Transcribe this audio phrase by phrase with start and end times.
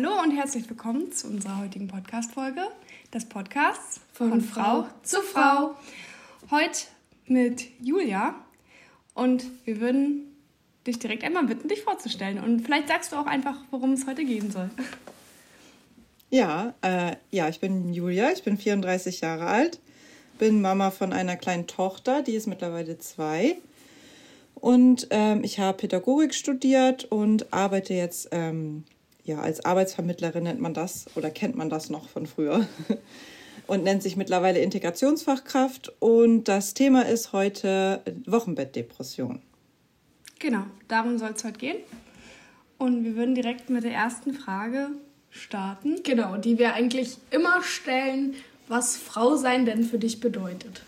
[0.00, 2.60] Hallo und herzlich willkommen zu unserer heutigen Podcast-Folge
[3.12, 5.74] des Podcasts von, von Frau zu Frau.
[6.52, 6.82] Heute
[7.26, 8.36] mit Julia
[9.14, 10.36] und wir würden
[10.86, 12.38] dich direkt einmal bitten, dich vorzustellen.
[12.38, 14.70] Und vielleicht sagst du auch einfach, worum es heute gehen soll.
[16.30, 19.80] Ja, äh, ja, ich bin Julia, ich bin 34 Jahre alt,
[20.38, 23.56] bin Mama von einer kleinen Tochter, die ist mittlerweile zwei.
[24.54, 28.84] Und ähm, ich habe Pädagogik studiert und arbeite jetzt ähm,
[29.28, 32.66] ja, als Arbeitsvermittlerin nennt man das oder kennt man das noch von früher
[33.66, 35.92] und nennt sich mittlerweile Integrationsfachkraft.
[36.00, 39.42] Und das Thema ist heute Wochenbettdepression.
[40.38, 41.76] Genau, darum soll es heute gehen.
[42.78, 44.88] Und wir würden direkt mit der ersten Frage
[45.30, 46.02] starten.
[46.04, 48.34] Genau, die wir eigentlich immer stellen,
[48.66, 50.82] was Frau sein denn für dich bedeutet.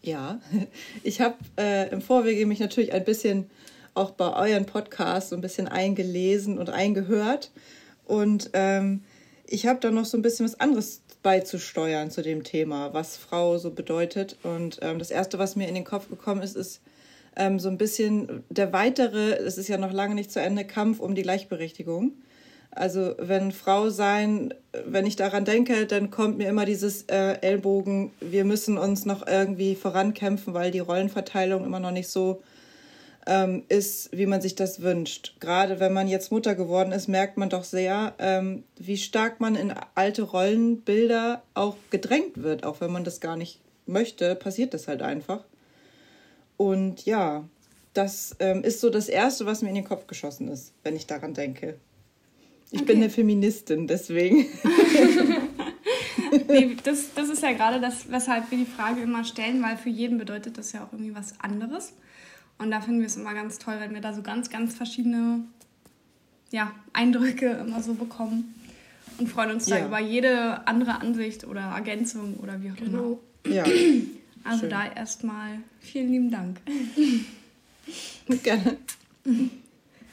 [0.00, 0.40] Ja,
[1.02, 3.50] ich habe äh, im Vorwege mich natürlich ein bisschen
[3.94, 7.50] auch bei euren Podcasts so ein bisschen eingelesen und eingehört.
[8.06, 9.02] Und ähm,
[9.46, 13.58] ich habe da noch so ein bisschen was anderes beizusteuern zu dem Thema, was Frau
[13.58, 14.36] so bedeutet.
[14.42, 16.80] Und ähm, das Erste, was mir in den Kopf gekommen ist, ist
[17.36, 21.00] ähm, so ein bisschen der weitere, es ist ja noch lange nicht zu Ende, Kampf
[21.00, 22.12] um die Gleichberechtigung.
[22.74, 24.54] Also wenn Frau sein,
[24.86, 29.26] wenn ich daran denke, dann kommt mir immer dieses äh, Ellbogen, wir müssen uns noch
[29.26, 32.42] irgendwie vorankämpfen, weil die Rollenverteilung immer noch nicht so
[33.26, 35.34] ähm, ist, wie man sich das wünscht.
[35.40, 39.54] Gerade wenn man jetzt Mutter geworden ist, merkt man doch sehr, ähm, wie stark man
[39.54, 44.88] in alte Rollenbilder auch gedrängt wird, auch wenn man das gar nicht möchte, passiert das
[44.88, 45.44] halt einfach.
[46.56, 47.44] Und ja,
[47.94, 51.06] das ähm, ist so das Erste, was mir in den Kopf geschossen ist, wenn ich
[51.06, 51.76] daran denke.
[52.70, 52.92] Ich okay.
[52.92, 54.46] bin eine Feministin, deswegen.
[56.48, 59.90] nee, das, das ist ja gerade das, weshalb wir die Frage immer stellen, weil für
[59.90, 61.92] jeden bedeutet das ja auch irgendwie was anderes.
[62.62, 65.40] Und da finden wir es immer ganz toll, wenn wir da so ganz, ganz verschiedene
[66.50, 68.54] ja, Eindrücke immer so bekommen.
[69.18, 69.78] Und freuen uns ja.
[69.78, 73.18] da über jede andere Ansicht oder Ergänzung oder wie auch genau.
[73.44, 73.54] immer.
[73.54, 73.64] Ja.
[74.44, 74.70] Also Schön.
[74.70, 76.58] da erstmal vielen lieben Dank.
[78.42, 78.76] Gerne.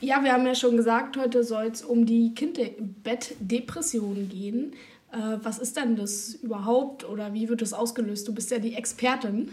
[0.01, 4.73] Ja, wir haben ja schon gesagt, heute soll es um die Kindbettdepression gehen.
[5.11, 8.27] Äh, was ist denn das überhaupt oder wie wird das ausgelöst?
[8.27, 9.49] Du bist ja die Expertin.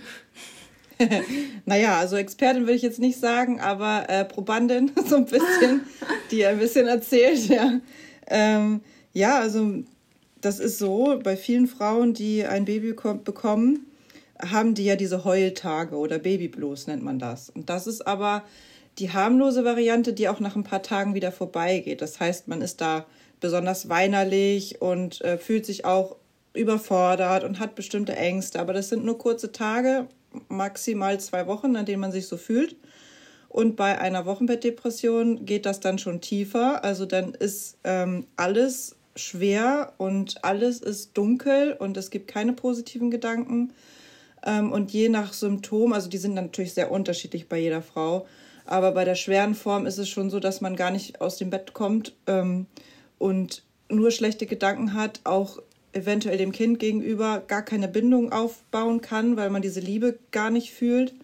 [1.65, 5.83] naja, also Expertin würde ich jetzt nicht sagen, aber äh, Probandin so ein bisschen,
[6.31, 7.81] die ein bisschen erzählt, ja.
[8.29, 8.81] Ähm,
[9.13, 9.83] ja, also
[10.41, 13.87] das ist so, bei vielen Frauen, die ein Baby bekommen,
[14.41, 17.51] haben die ja diese Heultage oder Babyblues nennt man das.
[17.51, 18.45] Und das ist aber
[18.99, 22.03] die harmlose Variante, die auch nach ein paar Tagen wieder vorbeigeht.
[22.03, 23.07] Das heißt, man ist da
[23.41, 26.17] besonders weinerlich und äh, fühlt sich auch
[26.55, 28.61] überfordert und hat bestimmte Ängste.
[28.61, 30.07] Aber das sind nur kurze Tage
[30.49, 32.77] maximal zwei Wochen, an denen man sich so fühlt.
[33.49, 36.85] Und bei einer Wochenbettdepression geht das dann schon tiefer.
[36.85, 43.11] Also dann ist ähm, alles schwer und alles ist dunkel und es gibt keine positiven
[43.11, 43.73] Gedanken.
[44.45, 48.27] Ähm, und je nach Symptom, also die sind natürlich sehr unterschiedlich bei jeder Frau,
[48.65, 51.51] aber bei der schweren Form ist es schon so, dass man gar nicht aus dem
[51.51, 52.67] Bett kommt ähm,
[53.19, 55.61] und nur schlechte Gedanken hat, auch
[55.97, 60.73] eventuell dem Kind gegenüber gar keine Bindung aufbauen kann, weil man diese Liebe gar nicht
[60.73, 61.15] fühlt,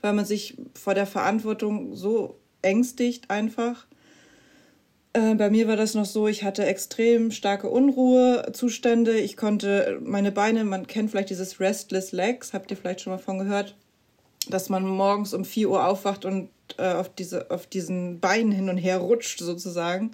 [0.00, 3.86] weil man sich vor der Verantwortung so ängstigt einfach.
[5.12, 9.18] Äh, bei mir war das noch so, ich hatte extrem starke Unruhezustände.
[9.18, 13.18] Ich konnte meine Beine, man kennt vielleicht dieses Restless Legs, habt ihr vielleicht schon mal
[13.18, 13.76] von gehört,
[14.48, 18.68] dass man morgens um 4 Uhr aufwacht und äh, auf, diese, auf diesen Beinen hin
[18.68, 20.12] und her rutscht sozusagen.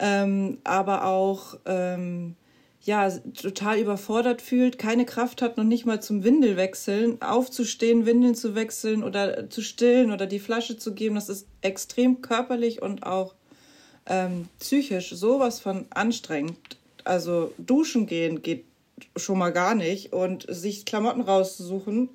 [0.00, 2.36] Ähm, aber auch ähm,
[2.84, 8.54] ja, total überfordert fühlt, keine Kraft hat, noch nicht mal zum Windelwechseln, aufzustehen, Windeln zu
[8.54, 13.34] wechseln oder zu stillen oder die Flasche zu geben, das ist extrem körperlich und auch
[14.06, 16.58] ähm, psychisch sowas von anstrengend.
[17.04, 18.66] Also duschen gehen geht
[19.16, 22.10] schon mal gar nicht und sich Klamotten rauszusuchen,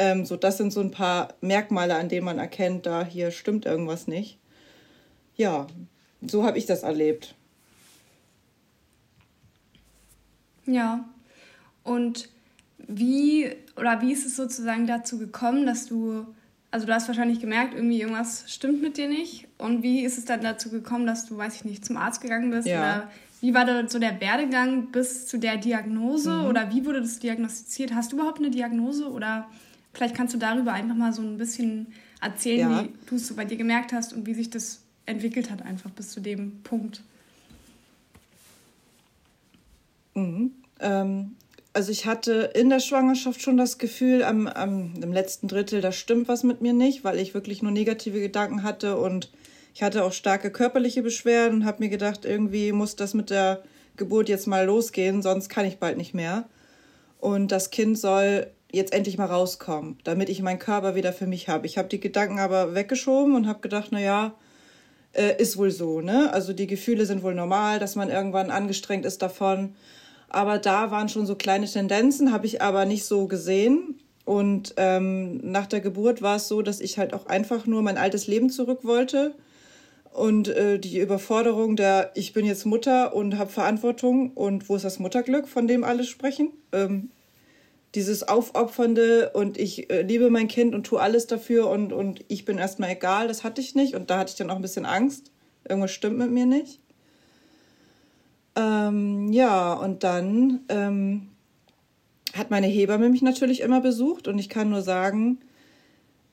[0.00, 3.66] ähm, so das sind so ein paar Merkmale, an denen man erkennt, da hier stimmt
[3.66, 4.38] irgendwas nicht.
[5.36, 5.66] Ja,
[6.22, 7.34] so habe ich das erlebt.
[10.66, 11.04] Ja.
[11.82, 12.28] Und
[12.78, 16.26] wie oder wie ist es sozusagen dazu gekommen, dass du,
[16.70, 19.48] also du hast wahrscheinlich gemerkt, irgendwie irgendwas stimmt mit dir nicht.
[19.58, 22.50] Und wie ist es dann dazu gekommen, dass du, weiß ich nicht, zum Arzt gegangen
[22.50, 22.68] bist?
[22.68, 22.78] Ja.
[22.78, 23.10] Oder
[23.40, 26.30] wie war da so der Werdegang bis zu der Diagnose?
[26.30, 26.46] Mhm.
[26.46, 27.94] Oder wie wurde das diagnostiziert?
[27.94, 29.10] Hast du überhaupt eine Diagnose?
[29.10, 29.48] Oder
[29.94, 31.86] vielleicht kannst du darüber einfach mal so ein bisschen
[32.20, 32.84] erzählen, ja.
[32.84, 35.90] wie du es so bei dir gemerkt hast und wie sich das entwickelt hat, einfach
[35.90, 37.02] bis zu dem Punkt.
[40.14, 40.52] Mhm.
[40.80, 41.36] Ähm,
[41.72, 45.92] also ich hatte in der Schwangerschaft schon das Gefühl, am, am, im letzten Drittel, da
[45.92, 49.30] stimmt was mit mir nicht, weil ich wirklich nur negative Gedanken hatte und
[49.72, 53.62] ich hatte auch starke körperliche Beschwerden und habe mir gedacht, irgendwie muss das mit der
[53.96, 56.48] Geburt jetzt mal losgehen, sonst kann ich bald nicht mehr.
[57.20, 61.48] Und das Kind soll jetzt endlich mal rauskommen, damit ich meinen Körper wieder für mich
[61.48, 61.66] habe.
[61.66, 64.34] Ich habe die Gedanken aber weggeschoben und habe gedacht, naja,
[65.12, 66.32] äh, ist wohl so, ne?
[66.32, 69.74] Also die Gefühle sind wohl normal, dass man irgendwann angestrengt ist davon.
[70.30, 74.00] Aber da waren schon so kleine Tendenzen, habe ich aber nicht so gesehen.
[74.24, 77.98] Und ähm, nach der Geburt war es so, dass ich halt auch einfach nur mein
[77.98, 79.34] altes Leben zurück wollte.
[80.12, 84.84] Und äh, die Überforderung der, ich bin jetzt Mutter und habe Verantwortung und wo ist
[84.84, 86.50] das Mutterglück, von dem alle sprechen?
[86.72, 87.10] Ähm,
[87.94, 92.44] dieses Aufopfernde und ich äh, liebe mein Kind und tue alles dafür und, und ich
[92.44, 93.94] bin erstmal egal, das hatte ich nicht.
[93.94, 95.30] Und da hatte ich dann auch ein bisschen Angst.
[95.68, 96.79] Irgendwas stimmt mit mir nicht.
[98.56, 101.28] Ähm, ja, und dann ähm,
[102.34, 105.38] hat meine Hebamme mich natürlich immer besucht und ich kann nur sagen,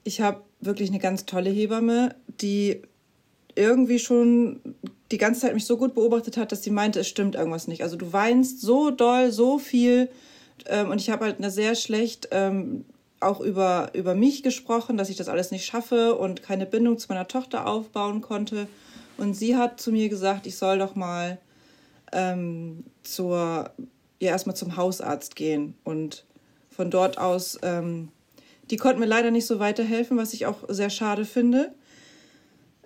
[0.03, 2.81] ich habe wirklich eine ganz tolle Hebamme, die
[3.55, 4.61] irgendwie schon
[5.11, 7.83] die ganze Zeit mich so gut beobachtet hat, dass sie meinte, es stimmt irgendwas nicht.
[7.83, 10.09] Also du weinst so doll, so viel
[10.65, 12.85] ähm, und ich habe halt eine sehr schlecht ähm,
[13.19, 17.07] auch über, über mich gesprochen, dass ich das alles nicht schaffe und keine Bindung zu
[17.09, 18.67] meiner Tochter aufbauen konnte.
[19.17, 21.39] Und sie hat zu mir gesagt, ich soll doch mal
[22.11, 23.71] ähm, zur,
[24.19, 25.75] ja, erstmal zum Hausarzt gehen.
[25.83, 26.25] Und
[26.69, 28.09] von dort aus, ähm,
[28.69, 31.71] die konnten mir leider nicht so weiterhelfen, was ich auch sehr schade finde.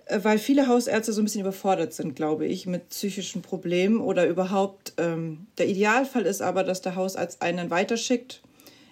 [0.06, 4.26] Äh, weil viele Hausärzte so ein bisschen überfordert sind, glaube ich, mit psychischen Problemen oder
[4.26, 4.94] überhaupt.
[4.98, 8.42] Ähm, der Idealfall ist aber, dass der Hausarzt einen weiterschickt.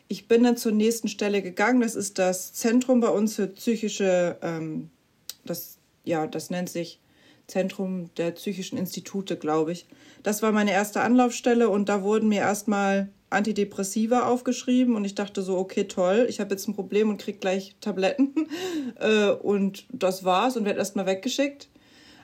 [0.09, 1.81] Ich bin dann zur nächsten Stelle gegangen.
[1.81, 4.91] Das ist das Zentrum bei uns für psychische, ähm,
[5.45, 7.01] das, ja, das nennt sich
[7.51, 9.87] Zentrum der psychischen Institute, glaube ich.
[10.23, 15.43] Das war meine erste Anlaufstelle und da wurden mir erstmal Antidepressiva aufgeschrieben und ich dachte
[15.43, 18.35] so, okay, toll, ich habe jetzt ein Problem und kriege gleich Tabletten.
[18.99, 21.69] Äh, und das war's und werde erstmal weggeschickt.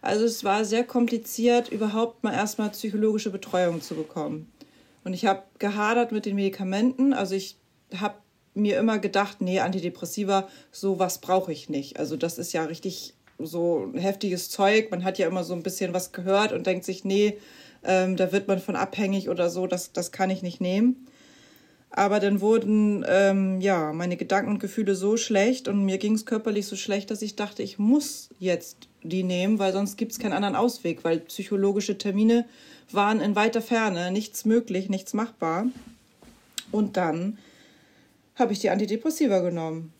[0.03, 4.53] Also es war sehr kompliziert, überhaupt mal erstmal psychologische Betreuung zu bekommen.
[5.05, 7.15] Und ich habe gehadert mit den Medikamenten.
[7.15, 7.57] Also ich
[7.95, 8.17] habe
[8.55, 11.99] mir immer gedacht, nee, Antidepressiva, so was brauche ich nicht.
[11.99, 14.91] Also das ist ja richtig so heftiges Zeug.
[14.91, 17.39] Man hat ja immer so ein bisschen was gehört und denkt sich, nee,
[17.85, 21.07] ähm, da wird man von abhängig oder so, das, das kann ich nicht nehmen.
[21.91, 26.27] Aber dann wurden ähm, ja meine Gedanken und Gefühle so schlecht und mir ging es
[26.27, 30.19] körperlich so schlecht, dass ich dachte, ich muss jetzt die nehmen, weil sonst gibt es
[30.19, 32.45] keinen anderen Ausweg, weil psychologische Termine
[32.91, 35.67] waren in weiter Ferne, nichts möglich, nichts machbar.
[36.73, 37.39] Und dann
[38.35, 39.93] habe ich die Antidepressiva genommen.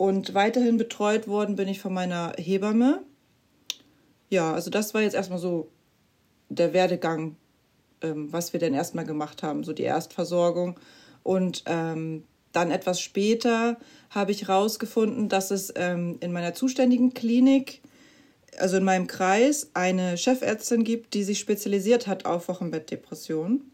[0.00, 3.02] Und weiterhin betreut worden bin ich von meiner Hebamme.
[4.30, 5.68] Ja, also das war jetzt erstmal so
[6.48, 7.36] der Werdegang,
[8.00, 10.80] ähm, was wir denn erstmal gemacht haben, so die Erstversorgung.
[11.22, 13.76] Und ähm, dann etwas später
[14.08, 17.82] habe ich herausgefunden, dass es ähm, in meiner zuständigen Klinik,
[18.56, 23.70] also in meinem Kreis, eine Chefärztin gibt, die sich spezialisiert hat auf Wochenbettdepressionen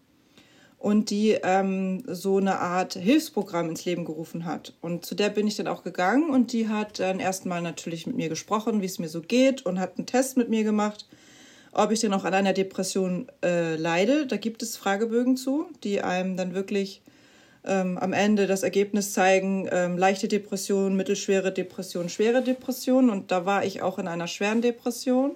[0.78, 4.74] und die ähm, so eine Art Hilfsprogramm ins Leben gerufen hat.
[4.80, 8.16] Und zu der bin ich dann auch gegangen und die hat dann erstmal natürlich mit
[8.16, 11.06] mir gesprochen, wie es mir so geht und hat einen Test mit mir gemacht
[11.76, 14.26] ob ich denn auch an einer Depression äh, leide.
[14.26, 17.02] Da gibt es Fragebögen zu, die einem dann wirklich
[17.64, 23.10] ähm, am Ende das Ergebnis zeigen, ähm, leichte Depression, mittelschwere Depression, schwere Depression.
[23.10, 25.32] Und da war ich auch in einer schweren Depression.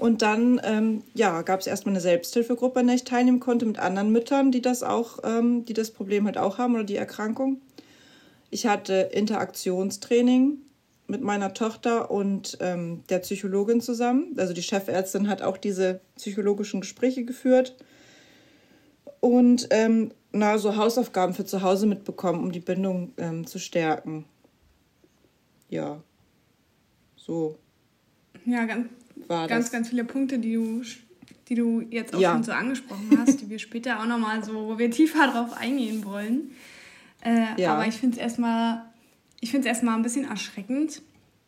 [0.00, 3.78] Und dann ähm, ja, gab es erstmal eine Selbsthilfegruppe, an der ich teilnehmen konnte mit
[3.78, 7.60] anderen Müttern, die das auch, ähm, die das Problem halt auch haben oder die Erkrankung.
[8.48, 10.56] Ich hatte Interaktionstraining
[11.06, 14.34] mit meiner Tochter und ähm, der Psychologin zusammen.
[14.38, 17.76] Also die Chefärztin hat auch diese psychologischen Gespräche geführt
[19.20, 24.24] und ähm, na, so Hausaufgaben für zu Hause mitbekommen, um die Bindung ähm, zu stärken.
[25.68, 26.00] Ja,
[27.16, 27.58] so.
[28.46, 28.88] Ja, ganz,
[29.28, 30.82] ganz, ganz viele Punkte, die du,
[31.48, 32.32] die du jetzt auch ja.
[32.32, 36.04] schon so angesprochen hast, die wir später auch nochmal so, wo wir tiefer drauf eingehen
[36.04, 36.50] wollen.
[37.22, 37.74] Äh, ja.
[37.74, 38.84] Aber ich finde es erstmal
[39.40, 41.02] ich finde es erstmal ein bisschen erschreckend,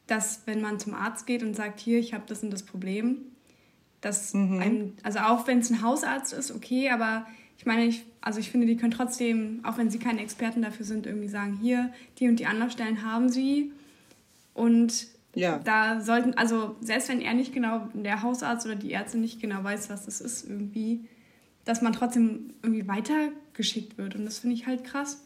[0.06, 3.18] dass wenn man zum Arzt geht und sagt, hier, ich habe das und das Problem,
[4.00, 4.58] dass mhm.
[4.58, 7.26] einem, also auch wenn es ein Hausarzt ist, okay, aber
[7.58, 10.84] ich meine, ich, also ich finde, die können trotzdem, auch wenn sie keine Experten dafür
[10.84, 13.70] sind, irgendwie sagen, hier, die und die Anlaufstellen haben sie.
[14.54, 15.58] Und ja.
[15.58, 19.62] da sollten, also selbst wenn er nicht genau, der Hausarzt oder die Ärzte nicht genau
[19.64, 21.06] weiß, was das ist, irgendwie,
[21.64, 24.14] dass man trotzdem irgendwie weitergeschickt wird.
[24.14, 25.22] Und das finde ich halt krass.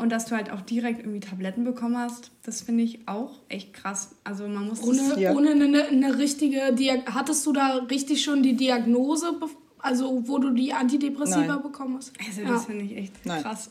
[0.00, 3.74] Und dass du halt auch direkt irgendwie Tabletten bekommen hast, das finde ich auch echt
[3.74, 4.14] krass.
[4.22, 5.34] Also man muss ohne, das, ja.
[5.34, 9.32] ohne eine, eine richtige Diag hattest du da richtig schon die Diagnose,
[9.80, 11.62] also wo du die Antidepressiva Nein.
[11.62, 12.12] bekommen hast?
[12.24, 12.58] Also das ja.
[12.60, 13.42] finde ich echt Nein.
[13.42, 13.70] krass.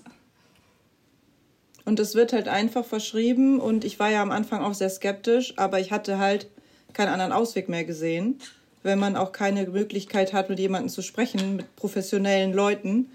[1.87, 5.53] Und es wird halt einfach verschrieben und ich war ja am Anfang auch sehr skeptisch,
[5.55, 6.47] aber ich hatte halt
[6.91, 8.39] keinen anderen Ausweg mehr gesehen,
[8.83, 13.09] wenn man auch keine Möglichkeit hat, mit jemandem zu sprechen, mit professionellen Leuten.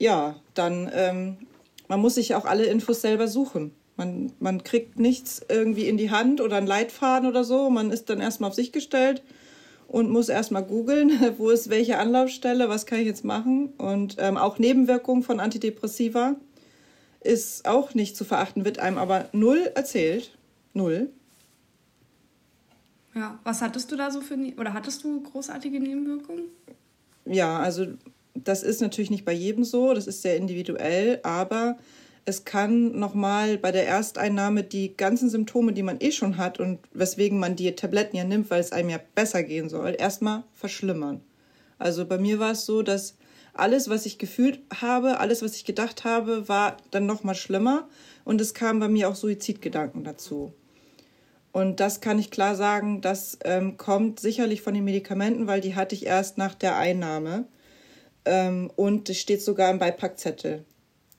[0.00, 1.36] Ja, dann ähm,
[1.86, 3.70] man muss sich auch alle Infos selber suchen.
[3.96, 7.70] Man, man kriegt nichts irgendwie in die Hand oder einen Leitfaden oder so.
[7.70, 9.22] Man ist dann erstmal auf sich gestellt
[9.86, 13.68] und muss erstmal googeln, wo ist welche Anlaufstelle, was kann ich jetzt machen.
[13.78, 16.34] Und ähm, auch Nebenwirkungen von Antidepressiva
[17.20, 20.36] ist auch nicht zu verachten, wird einem aber null erzählt.
[20.72, 21.10] Null.
[23.14, 26.44] Ja, was hattest du da so für, oder hattest du großartige Nebenwirkungen?
[27.26, 27.86] Ja, also
[28.34, 31.76] das ist natürlich nicht bei jedem so, das ist sehr individuell, aber
[32.24, 36.78] es kann nochmal bei der Ersteinnahme die ganzen Symptome, die man eh schon hat und
[36.92, 41.20] weswegen man die Tabletten ja nimmt, weil es einem ja besser gehen soll, erstmal verschlimmern.
[41.78, 43.16] Also bei mir war es so, dass
[43.52, 47.88] alles, was ich gefühlt habe, alles, was ich gedacht habe, war dann nochmal schlimmer
[48.24, 50.52] und es kamen bei mir auch Suizidgedanken dazu.
[51.52, 55.74] Und das kann ich klar sagen, das ähm, kommt sicherlich von den Medikamenten, weil die
[55.74, 57.46] hatte ich erst nach der Einnahme.
[58.24, 60.64] Ähm, und es steht sogar im Beipackzettel,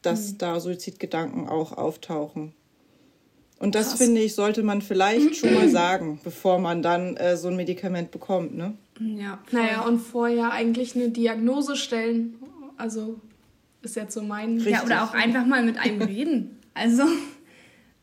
[0.01, 0.37] dass mhm.
[0.37, 2.53] da Suizidgedanken auch auftauchen.
[3.59, 3.97] Und das Krass.
[3.97, 8.11] finde ich, sollte man vielleicht schon mal sagen, bevor man dann äh, so ein Medikament
[8.11, 8.75] bekommt, ne?
[9.01, 9.39] Ja.
[9.51, 12.35] Naja, und vorher eigentlich eine Diagnose stellen.
[12.77, 13.19] Also
[13.81, 14.55] ist jetzt so mein.
[14.55, 14.73] Richtig.
[14.73, 16.59] Ja, oder auch einfach mal mit einem reden.
[16.73, 17.03] Also.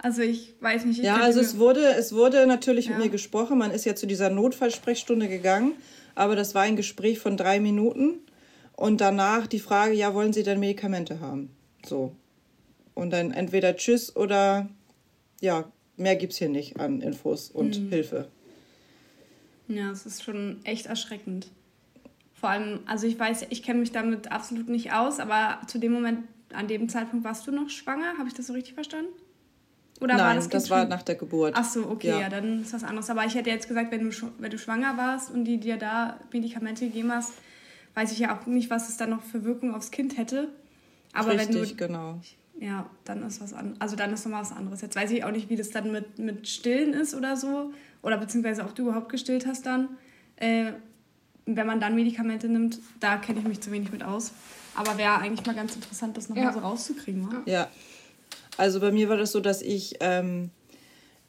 [0.01, 0.99] Also ich weiß nicht.
[0.99, 2.93] Ich ja, also es wurde, es wurde natürlich ja.
[2.93, 3.59] mit mir gesprochen.
[3.59, 5.73] Man ist ja zu dieser Notfallsprechstunde gegangen,
[6.15, 8.21] aber das war ein Gespräch von drei Minuten
[8.77, 11.51] und danach die Frage, ja, wollen Sie denn Medikamente haben?
[11.85, 12.13] So.
[12.95, 14.69] Und dann entweder Tschüss oder
[15.41, 15.65] ja,
[15.97, 17.89] mehr gibt es hier nicht an Infos und mhm.
[17.89, 18.29] Hilfe.
[19.69, 21.49] Ja, es ist schon echt erschreckend.
[22.35, 25.93] Vor allem, also ich weiß, ich kenne mich damit absolut nicht aus, aber zu dem
[25.93, 26.21] Moment,
[26.53, 29.13] an dem Zeitpunkt warst du noch schwanger, habe ich das so richtig verstanden?
[30.01, 31.55] Oder Nein, war das, das war nach der Geburt.
[31.57, 32.21] Ach so, okay, ja.
[32.21, 32.29] ja.
[32.29, 33.11] dann ist was anderes.
[33.11, 36.21] Aber ich hätte jetzt gesagt, wenn du, wenn du schwanger warst und die dir da
[36.33, 37.33] Medikamente gegeben hast,
[37.95, 40.49] weiß ich ja auch nicht, was es dann noch für Wirkung aufs Kind hätte.
[41.13, 42.21] Aber Richtig, wenn du, genau.
[42.61, 43.81] Ja, dann ist was anderes.
[43.81, 44.81] Also dann ist nochmal was anderes.
[44.81, 47.73] Jetzt weiß ich auch nicht, wie das dann mit, mit Stillen ist oder so.
[48.03, 49.89] Oder beziehungsweise ob du überhaupt gestillt hast dann.
[50.37, 50.73] Äh,
[51.47, 54.33] wenn man dann Medikamente nimmt, da kenne ich mich zu wenig mit aus.
[54.75, 56.53] Aber wäre eigentlich mal ganz interessant, das nochmal ja.
[56.53, 57.27] so rauszukriegen.
[57.27, 57.43] Oder?
[57.47, 57.69] Ja,
[58.57, 60.51] also bei mir war das so, dass ich ähm,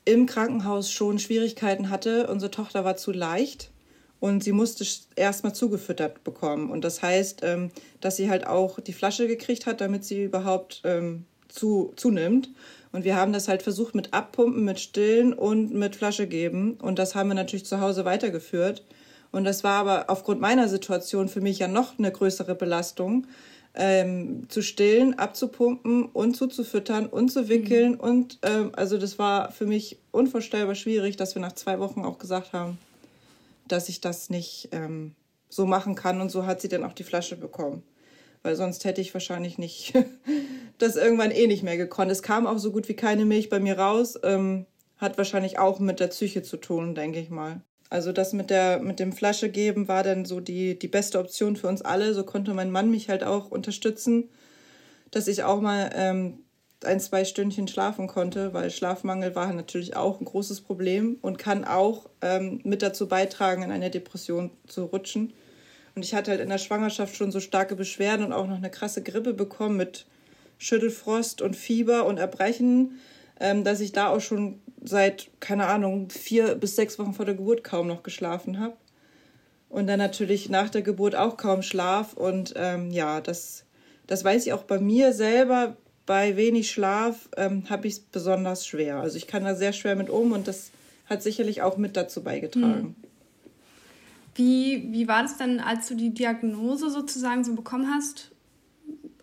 [0.05, 2.27] im Krankenhaus schon Schwierigkeiten hatte.
[2.27, 3.71] Unsere Tochter war zu leicht
[4.19, 4.85] und sie musste
[5.15, 6.69] erstmal zugefüttert bekommen.
[6.69, 7.71] Und das heißt, ähm,
[8.01, 12.49] dass sie halt auch die Flasche gekriegt hat, damit sie überhaupt ähm, zu, zunimmt.
[12.91, 16.73] Und wir haben das halt versucht mit Abpumpen, mit Stillen und mit Flasche geben.
[16.81, 18.83] Und das haben wir natürlich zu Hause weitergeführt.
[19.31, 23.27] Und das war aber aufgrund meiner Situation für mich ja noch eine größere Belastung,
[23.75, 27.93] ähm, zu stillen, abzupumpen und zuzufüttern und zu wickeln.
[27.93, 27.99] Mhm.
[27.99, 32.17] Und ähm, also das war für mich unvorstellbar schwierig, dass wir nach zwei Wochen auch
[32.17, 32.79] gesagt haben,
[33.71, 35.15] dass ich das nicht ähm,
[35.49, 36.21] so machen kann.
[36.21, 37.83] Und so hat sie dann auch die Flasche bekommen.
[38.43, 39.93] Weil sonst hätte ich wahrscheinlich nicht
[40.77, 42.11] das irgendwann eh nicht mehr gekonnt.
[42.11, 44.19] Es kam auch so gut wie keine Milch bei mir raus.
[44.23, 44.65] Ähm,
[44.97, 47.61] hat wahrscheinlich auch mit der Psyche zu tun, denke ich mal.
[47.89, 51.55] Also das mit der mit dem Flasche geben war dann so die die beste Option
[51.55, 52.13] für uns alle.
[52.13, 54.29] So konnte mein Mann mich halt auch unterstützen,
[55.09, 56.43] dass ich auch mal ähm,
[56.85, 61.65] ein zwei Stündchen schlafen konnte, weil Schlafmangel war natürlich auch ein großes Problem und kann
[61.65, 65.33] auch ähm, mit dazu beitragen, in eine Depression zu rutschen.
[65.95, 68.69] Und ich hatte halt in der Schwangerschaft schon so starke Beschwerden und auch noch eine
[68.69, 70.05] krasse Grippe bekommen mit
[70.57, 72.99] Schüttelfrost und Fieber und Erbrechen,
[73.39, 77.35] ähm, dass ich da auch schon seit, keine Ahnung, vier bis sechs Wochen vor der
[77.35, 78.77] Geburt kaum noch geschlafen habe.
[79.67, 82.13] Und dann natürlich nach der Geburt auch kaum Schlaf.
[82.13, 83.65] Und ähm, ja, das,
[84.07, 85.77] das weiß ich auch bei mir selber.
[86.09, 88.99] Bei wenig Schlaf ähm, habe ich es besonders schwer.
[88.99, 90.71] Also ich kann da sehr schwer mit um und das
[91.05, 92.81] hat sicherlich auch mit dazu beigetragen.
[92.81, 92.95] Hm.
[94.33, 98.31] Wie, wie war das denn, als du die Diagnose sozusagen so bekommen hast,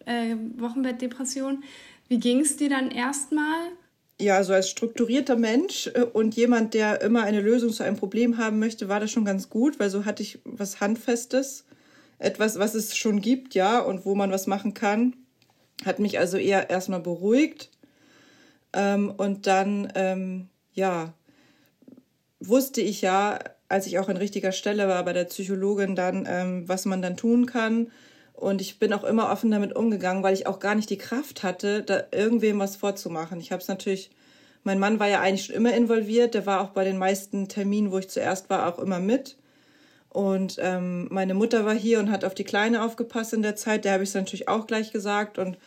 [0.04, 1.64] äh, Wochenbettdepression?
[2.06, 3.72] Wie ging es dir dann erstmal?
[4.20, 8.38] ja, so als strukturierter Mensch äh, und jemand, der immer eine Lösung zu einem Problem
[8.38, 11.64] haben möchte, war das schon ganz gut, weil so hatte ich was Handfestes,
[12.20, 15.16] etwas, was es schon gibt, ja, und wo man was machen kann.
[15.84, 17.70] Hat mich also eher erstmal beruhigt.
[18.72, 21.12] Ähm, und dann, ähm, ja,
[22.40, 26.68] wusste ich ja, als ich auch an richtiger Stelle war bei der Psychologin, dann, ähm,
[26.68, 27.90] was man dann tun kann
[28.36, 31.42] und ich bin auch immer offen damit umgegangen, weil ich auch gar nicht die Kraft
[31.42, 33.40] hatte, da irgendwem was vorzumachen.
[33.40, 34.10] Ich habe es natürlich,
[34.62, 37.90] mein Mann war ja eigentlich schon immer involviert, der war auch bei den meisten Terminen,
[37.90, 39.38] wo ich zuerst war, auch immer mit.
[40.16, 43.84] Und ähm, meine Mutter war hier und hat auf die Kleine aufgepasst in der Zeit.
[43.84, 45.36] Der habe ich es natürlich auch gleich gesagt.
[45.36, 45.58] Und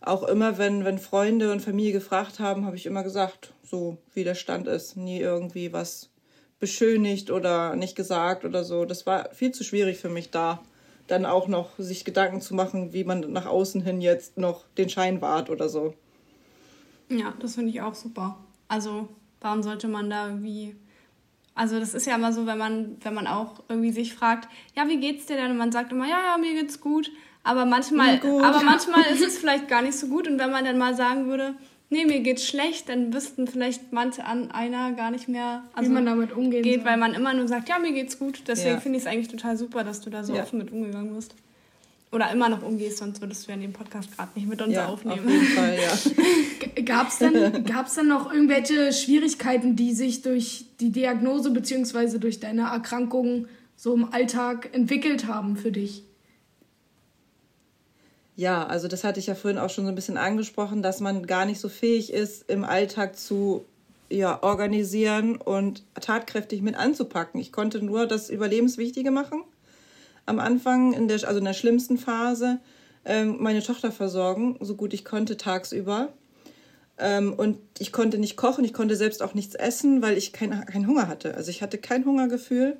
[0.00, 4.24] auch immer, wenn, wenn Freunde und Familie gefragt haben, habe ich immer gesagt, so wie
[4.24, 4.96] der Stand ist.
[4.96, 6.08] Nie irgendwie was
[6.58, 8.86] beschönigt oder nicht gesagt oder so.
[8.86, 10.62] Das war viel zu schwierig für mich da.
[11.06, 14.88] Dann auch noch sich Gedanken zu machen, wie man nach außen hin jetzt noch den
[14.88, 15.92] Schein wahrt oder so.
[17.10, 18.38] Ja, das finde ich auch super.
[18.68, 19.10] Also,
[19.42, 20.76] warum sollte man da irgendwie.
[21.58, 24.86] Also, das ist ja immer so, wenn man, wenn man auch irgendwie sich fragt, ja,
[24.88, 25.50] wie geht's dir denn?
[25.50, 27.10] Und man sagt immer, ja, ja, mir geht's gut.
[27.42, 30.28] Aber manchmal, aber manchmal ist es vielleicht gar nicht so gut.
[30.28, 31.54] Und wenn man dann mal sagen würde,
[31.90, 35.94] nee, mir geht's schlecht, dann wüssten vielleicht manche an einer gar nicht mehr, also wie
[35.94, 36.84] man damit umgehen geht, soll.
[36.84, 38.42] weil man immer nur sagt, ja, mir geht's gut.
[38.46, 38.80] Deswegen ja.
[38.80, 40.42] finde ich es eigentlich total super, dass du da so ja.
[40.42, 41.34] offen mit umgegangen bist.
[42.10, 44.86] Oder immer noch umgehst, sonst würdest du ja den Podcast gerade nicht mit uns ja,
[44.86, 45.26] aufnehmen.
[45.26, 46.82] Auf jeden Fall, ja.
[46.84, 52.18] Gab es denn, gab's denn noch irgendwelche Schwierigkeiten, die sich durch die Diagnose bzw.
[52.18, 53.46] durch deine Erkrankung
[53.76, 56.04] so im Alltag entwickelt haben für dich?
[58.36, 61.26] Ja, also das hatte ich ja vorhin auch schon so ein bisschen angesprochen, dass man
[61.26, 63.64] gar nicht so fähig ist, im Alltag zu
[64.10, 67.40] ja, organisieren und tatkräftig mit anzupacken.
[67.40, 69.42] Ich konnte nur das Überlebenswichtige machen.
[70.28, 72.58] Am Anfang, in der, also in der schlimmsten Phase,
[73.04, 76.12] ähm, meine Tochter versorgen, so gut ich konnte tagsüber.
[76.98, 80.66] Ähm, und ich konnte nicht kochen, ich konnte selbst auch nichts essen, weil ich keinen
[80.66, 81.34] kein Hunger hatte.
[81.34, 82.76] Also ich hatte kein Hungergefühl.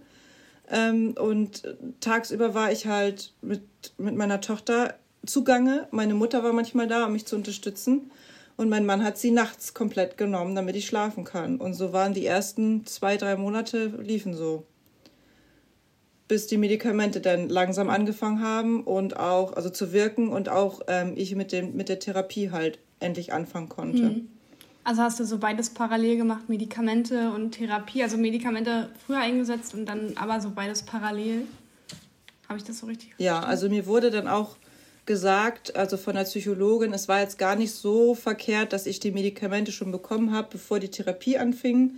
[0.71, 1.63] Ähm, und
[2.01, 3.63] tagsüber war ich halt mit,
[3.97, 5.89] mit meiner Tochter zugange.
[5.91, 8.11] Meine Mutter war manchmal da, um mich zu unterstützen.
[8.59, 11.57] Und mein Mann hat sie nachts komplett genommen, damit ich schlafen kann.
[11.57, 14.67] Und so waren die ersten zwei, drei Monate liefen so.
[16.29, 21.15] Bis die Medikamente dann langsam angefangen haben und auch, also zu wirken und auch ähm,
[21.17, 24.03] ich mit, dem, mit der Therapie halt endlich anfangen konnte.
[24.03, 24.29] Mhm.
[24.85, 29.87] Also hast du so beides parallel gemacht, Medikamente und Therapie, also Medikamente früher eingesetzt und
[29.87, 31.43] dann aber so beides parallel?
[32.49, 33.43] Habe ich das so richtig verstanden?
[33.43, 34.57] Ja, also mir wurde dann auch
[35.05, 39.11] gesagt, also von der Psychologin, es war jetzt gar nicht so verkehrt, dass ich die
[39.11, 41.97] Medikamente schon bekommen habe, bevor die Therapie anfing,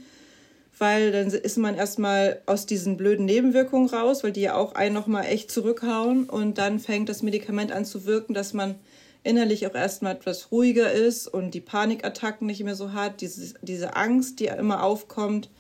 [0.81, 4.95] weil dann ist man erstmal aus diesen blöden Nebenwirkungen raus, weil die ja auch einen
[4.95, 8.77] nochmal echt zurückhauen und dann fängt das Medikament an zu wirken, dass man
[9.23, 13.95] innerlich auch erstmal etwas ruhiger ist und die Panikattacken nicht mehr so hat, diese, diese
[13.95, 15.51] Angst, die immer aufkommt,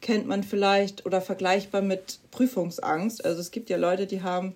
[0.00, 3.24] kennt man vielleicht oder vergleichbar mit Prüfungsangst.
[3.24, 4.54] Also es gibt ja Leute, die haben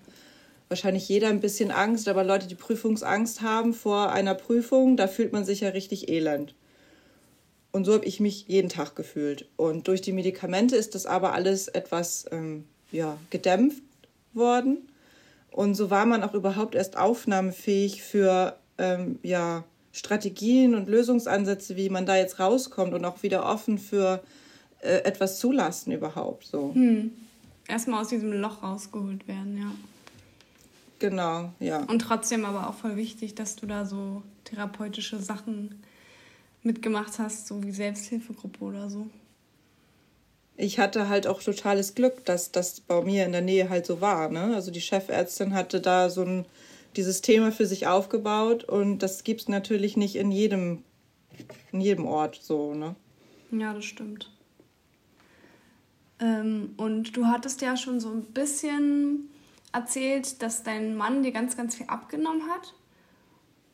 [0.69, 5.33] wahrscheinlich jeder ein bisschen Angst, aber Leute, die Prüfungsangst haben vor einer Prüfung, da fühlt
[5.33, 6.55] man sich ja richtig elend.
[7.75, 9.49] Und so habe ich mich jeden Tag gefühlt.
[9.57, 13.83] Und durch die Medikamente ist das aber alles etwas ähm, ja, gedämpft
[14.33, 14.87] worden.
[15.51, 21.89] Und so war man auch überhaupt erst aufnahmefähig für ähm, ja, Strategien und Lösungsansätze, wie
[21.89, 24.23] man da jetzt rauskommt und auch wieder offen für
[24.79, 26.45] äh, etwas zulassen überhaupt.
[26.45, 26.73] So.
[26.73, 27.11] Hm.
[27.67, 29.71] Erstmal aus diesem Loch rausgeholt werden, ja.
[30.99, 31.83] Genau, ja.
[31.83, 35.83] Und trotzdem aber auch voll wichtig, dass du da so therapeutische Sachen
[36.65, 39.07] mitgemacht hast, so wie Selbsthilfegruppe oder so.
[40.57, 43.99] Ich hatte halt auch totales Glück, dass das bei mir in der Nähe halt so
[43.99, 44.29] war.
[44.29, 44.55] Ne?
[44.55, 46.45] Also die Chefärztin hatte da so ein,
[46.95, 50.83] dieses Thema für sich aufgebaut und das gibt es natürlich nicht in jedem,
[51.73, 52.73] in jedem Ort so.
[52.73, 52.95] Ne?
[53.51, 54.31] Ja, das stimmt.
[56.19, 59.29] Ähm, und du hattest ja schon so ein bisschen
[59.73, 62.73] erzählt, dass dein Mann dir ganz, ganz viel abgenommen hat.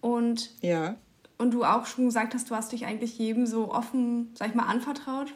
[0.01, 0.97] Und, ja.
[1.41, 4.55] Und du auch schon gesagt hast, du hast dich eigentlich jedem so offen, sag ich
[4.55, 5.33] mal, anvertraut.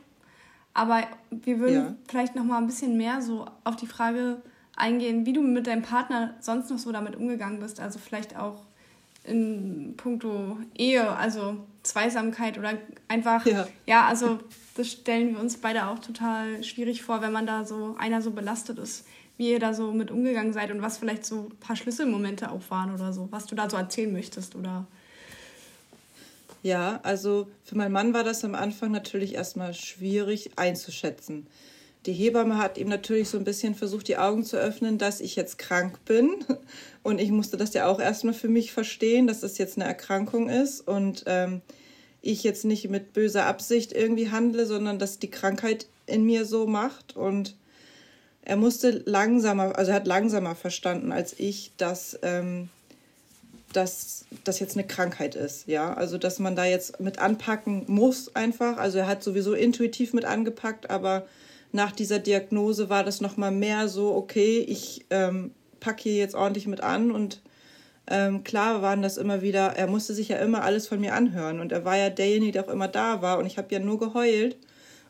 [0.73, 1.95] Aber wir würden ja.
[2.07, 4.41] vielleicht noch mal ein bisschen mehr so auf die Frage
[4.75, 7.79] eingehen, wie du mit deinem Partner sonst noch so damit umgegangen bist.
[7.79, 8.63] Also vielleicht auch
[9.23, 12.73] in puncto Ehe, also Zweisamkeit oder
[13.07, 13.67] einfach, ja.
[13.85, 14.39] ja, also
[14.75, 18.31] das stellen wir uns beide auch total schwierig vor, wenn man da so, einer so
[18.31, 19.05] belastet ist
[19.37, 22.61] wie ihr da so mit umgegangen seid und was vielleicht so ein paar Schlüsselmomente auch
[22.69, 24.87] waren oder so, was du da so erzählen möchtest oder.
[26.65, 31.45] Ja, also für meinen Mann war das am Anfang natürlich erstmal schwierig einzuschätzen.
[32.07, 35.35] Die Hebamme hat ihm natürlich so ein bisschen versucht, die Augen zu öffnen, dass ich
[35.35, 36.43] jetzt krank bin.
[37.03, 40.49] Und ich musste das ja auch erstmal für mich verstehen, dass das jetzt eine Erkrankung
[40.49, 41.61] ist und ähm,
[42.23, 46.65] ich jetzt nicht mit böser Absicht irgendwie handle, sondern dass die Krankheit in mir so
[46.65, 47.15] macht.
[47.15, 47.55] Und
[48.41, 52.69] er musste langsamer, also er hat langsamer verstanden als ich, dass, ähm,
[53.75, 55.67] dass das jetzt eine Krankheit ist.
[55.67, 58.77] Ja, also dass man da jetzt mit anpacken muss einfach.
[58.77, 61.25] Also er hat sowieso intuitiv mit angepackt, aber
[61.71, 66.35] nach dieser Diagnose war das noch mal mehr so, okay, ich ähm, packe hier jetzt
[66.35, 67.41] ordentlich mit an und
[68.07, 71.59] ähm, klar waren das immer wieder, er musste sich ja immer alles von mir anhören
[71.59, 73.99] und er war ja derjenige, der auch immer da war und ich habe ja nur
[73.99, 74.57] geheult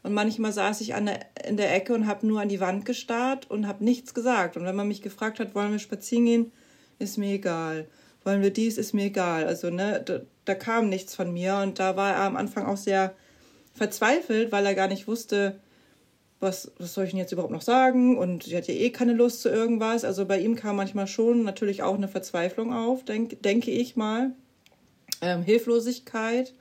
[0.06, 2.86] und manchmal saß ich an der, in der Ecke und habe nur an die Wand
[2.86, 4.56] gestarrt und habe nichts gesagt.
[4.56, 6.52] Und wenn man mich gefragt hat, wollen wir spazieren gehen,
[7.00, 7.88] ist mir egal.
[8.26, 9.46] Wollen wir dies, ist mir egal.
[9.46, 11.58] Also, ne, da, da kam nichts von mir.
[11.64, 13.14] Und da war er am Anfang auch sehr
[13.74, 15.60] verzweifelt, weil er gar nicht wusste,
[16.40, 18.18] was, was soll ich denn jetzt überhaupt noch sagen?
[18.18, 20.04] Und sie hat ja eh keine Lust zu irgendwas.
[20.04, 24.32] Also bei ihm kam manchmal schon natürlich auch eine Verzweiflung auf, denk, denke ich mal.
[25.22, 26.54] Ähm, Hilflosigkeit.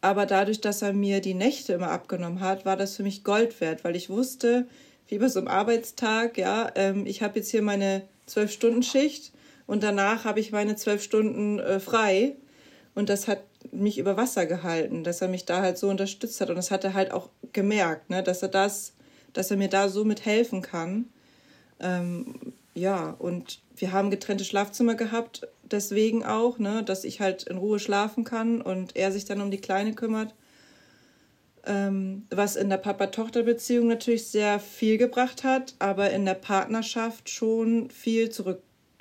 [0.00, 3.60] Aber dadurch, dass er mir die Nächte immer abgenommen hat, war das für mich Gold
[3.60, 4.66] wert, weil ich wusste,
[5.08, 9.32] wie bei so einem Arbeitstag, ja, ähm, ich habe jetzt hier meine Zwölf-Stunden-Schicht
[9.72, 12.36] und danach habe ich meine zwölf Stunden äh, frei.
[12.94, 16.50] Und das hat mich über Wasser gehalten, dass er mich da halt so unterstützt hat.
[16.50, 18.92] Und das hat er halt auch gemerkt, ne, dass er das,
[19.32, 21.06] dass er mir da so mit helfen kann.
[21.80, 22.34] Ähm,
[22.74, 27.78] ja, und wir haben getrennte Schlafzimmer gehabt, deswegen auch, ne, dass ich halt in Ruhe
[27.78, 30.34] schlafen kann und er sich dann um die Kleine kümmert.
[31.64, 37.88] Ähm, was in der Papa-Tochter-Beziehung natürlich sehr viel gebracht hat, aber in der Partnerschaft schon
[37.88, 38.28] viel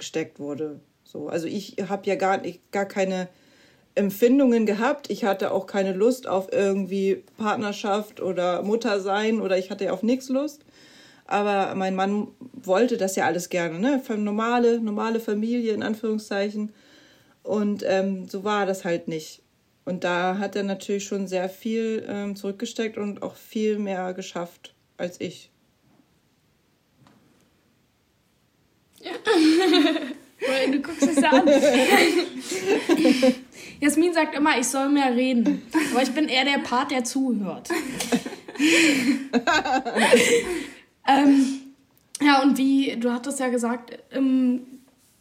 [0.01, 0.79] zurückgesteckt wurde.
[1.03, 3.27] So, also ich habe ja gar, gar keine
[3.95, 5.09] Empfindungen gehabt.
[5.09, 10.03] Ich hatte auch keine Lust auf irgendwie Partnerschaft oder Mutter sein oder ich hatte auf
[10.03, 10.63] nichts Lust.
[11.25, 14.01] Aber mein Mann wollte das ja alles gerne, ne?
[14.17, 16.73] Normale, normale Familie in Anführungszeichen.
[17.43, 19.41] Und ähm, so war das halt nicht.
[19.85, 24.73] Und da hat er natürlich schon sehr viel ähm, zurückgesteckt und auch viel mehr geschafft
[24.97, 25.50] als ich.
[29.03, 29.11] Ja.
[30.71, 31.47] du guckst es an.
[33.79, 35.63] Jasmin sagt immer, ich soll mehr reden.
[35.91, 37.69] Aber ich bin eher der Part, der zuhört.
[41.07, 41.61] ähm,
[42.21, 44.61] ja, und wie, du hattest ja gesagt, im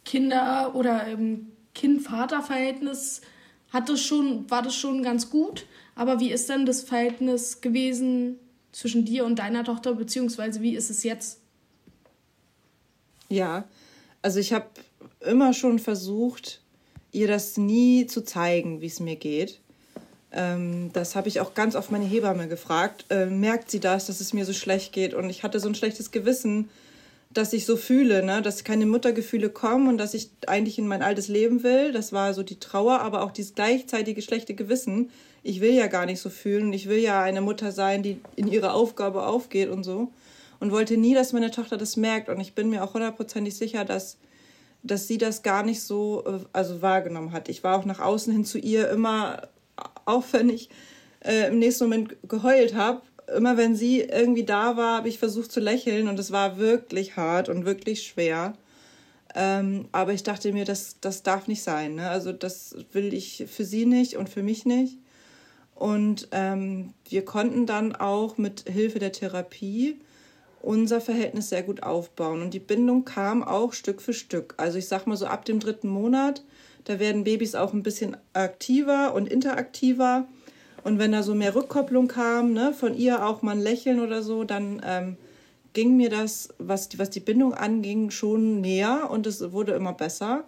[0.05, 3.21] Kinder- oder im Kind-Vater-Verhältnis
[3.71, 5.65] hat das schon, war das schon ganz gut.
[5.95, 8.37] Aber wie ist denn das Verhältnis gewesen
[8.71, 11.40] zwischen dir und deiner Tochter, beziehungsweise wie ist es jetzt?
[13.31, 13.63] Ja,
[14.21, 14.67] also ich habe
[15.21, 16.59] immer schon versucht,
[17.13, 19.61] ihr das nie zu zeigen, wie es mir geht.
[20.33, 23.05] Ähm, das habe ich auch ganz oft meine Hebamme gefragt.
[23.09, 25.13] Äh, merkt sie das, dass es mir so schlecht geht?
[25.13, 26.69] Und ich hatte so ein schlechtes Gewissen,
[27.33, 28.41] dass ich so fühle, ne?
[28.41, 31.93] dass keine Muttergefühle kommen und dass ich eigentlich in mein altes Leben will.
[31.93, 35.09] Das war so die Trauer, aber auch dieses gleichzeitige schlechte Gewissen.
[35.41, 36.73] Ich will ja gar nicht so fühlen.
[36.73, 40.11] Ich will ja eine Mutter sein, die in ihre Aufgabe aufgeht und so.
[40.61, 42.29] Und wollte nie, dass meine Tochter das merkt.
[42.29, 44.17] Und ich bin mir auch hundertprozentig sicher, dass
[44.83, 47.49] dass sie das gar nicht so äh, also wahrgenommen hat.
[47.49, 49.49] Ich war auch nach außen hin zu ihr immer,
[50.05, 50.69] auch wenn ich
[51.21, 53.01] äh, im nächsten Moment geheult habe,
[53.35, 57.15] immer wenn sie irgendwie da war, habe ich versucht zu lächeln und es war wirklich
[57.15, 58.53] hart und wirklich schwer.
[59.33, 61.95] Ähm, aber ich dachte mir, das, das darf nicht sein.
[61.95, 62.09] Ne?
[62.09, 64.97] Also das will ich für sie nicht und für mich nicht.
[65.75, 69.99] Und ähm, wir konnten dann auch mit Hilfe der Therapie
[70.61, 72.41] unser Verhältnis sehr gut aufbauen.
[72.41, 74.53] Und die Bindung kam auch Stück für Stück.
[74.57, 76.43] Also ich sag mal so ab dem dritten Monat,
[76.85, 80.27] da werden Babys auch ein bisschen aktiver und interaktiver.
[80.83, 84.23] Und wenn da so mehr Rückkopplung kam, ne, von ihr auch mal ein Lächeln oder
[84.23, 85.17] so, dann ähm,
[85.73, 89.93] ging mir das, was die, was die Bindung anging, schon näher und es wurde immer
[89.93, 90.43] besser.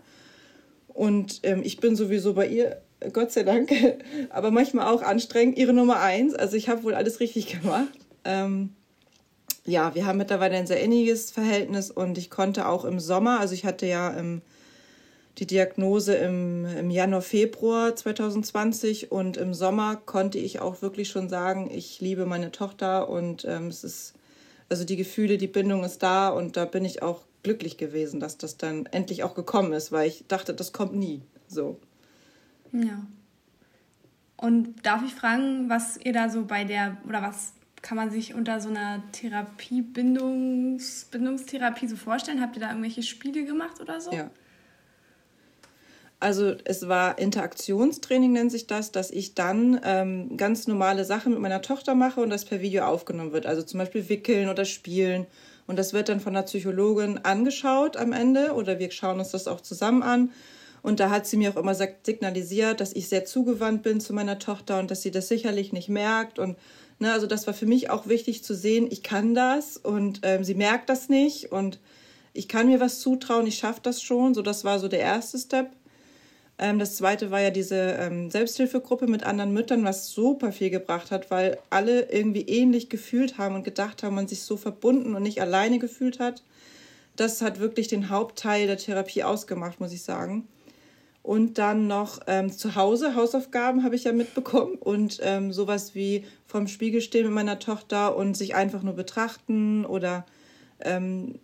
[0.88, 3.72] Und ähm, ich bin sowieso bei ihr, Gott sei Dank,
[4.30, 6.34] aber manchmal auch anstrengend, ihre Nummer eins.
[6.34, 8.00] Also ich habe wohl alles richtig gemacht.
[8.26, 8.76] Ähm,
[9.66, 13.54] ja, wir haben mittlerweile ein sehr inniges Verhältnis und ich konnte auch im Sommer, also
[13.54, 14.42] ich hatte ja im,
[15.38, 21.30] die Diagnose im, im Januar, Februar 2020 und im Sommer konnte ich auch wirklich schon
[21.30, 24.14] sagen, ich liebe meine Tochter und ähm, es ist,
[24.70, 28.38] also die Gefühle, die Bindung ist da und da bin ich auch glücklich gewesen, dass
[28.38, 31.22] das dann endlich auch gekommen ist, weil ich dachte, das kommt nie.
[31.48, 31.80] So.
[32.72, 33.06] Ja.
[34.38, 38.34] Und darf ich fragen, was ihr da so bei der, oder was kann man sich
[38.34, 42.42] unter so einer Therapie, Bindungs, Bindungstherapie so vorstellen?
[42.42, 44.12] Habt ihr da irgendwelche Spiele gemacht oder so?
[44.12, 44.32] Ja.
[46.22, 51.42] Also es war Interaktionstraining, nennt sich das, dass ich dann ähm, ganz normale Sachen mit
[51.42, 53.46] meiner Tochter mache und das per Video aufgenommen wird.
[53.46, 55.28] Also zum Beispiel wickeln oder spielen.
[55.68, 59.50] Und das wird dann von der Psychologin angeschaut am Ende oder wir schauen uns das
[59.50, 60.32] auch zusammen an.
[60.82, 64.40] Und da hat sie mir auch immer signalisiert, dass ich sehr zugewandt bin zu meiner
[64.40, 66.58] Tochter und dass sie das sicherlich nicht merkt und
[67.04, 70.46] Ne, also das war für mich auch wichtig zu sehen, ich kann das und ähm,
[70.46, 71.82] sie merkt das nicht und
[72.32, 74.34] ich kann mir was zutrauen, ich schaffe das schon.
[74.34, 75.74] So, das war so der erste Step.
[76.58, 81.12] Ähm, das zweite war ja diese ähm, Selbsthilfegruppe mit anderen Müttern, was super viel gebracht
[81.12, 85.24] hat, weil alle irgendwie ähnlich gefühlt haben und gedacht haben, man sich so verbunden und
[85.24, 86.42] nicht alleine gefühlt hat.
[87.18, 90.48] Das hat wirklich den Hauptteil der Therapie ausgemacht, muss ich sagen.
[91.24, 96.26] Und dann noch ähm, zu Hause, Hausaufgaben habe ich ja mitbekommen und ähm, sowas wie
[96.46, 100.26] vorm Spiegel stehen mit meiner Tochter und sich einfach nur betrachten oder
[100.82, 101.40] ähm,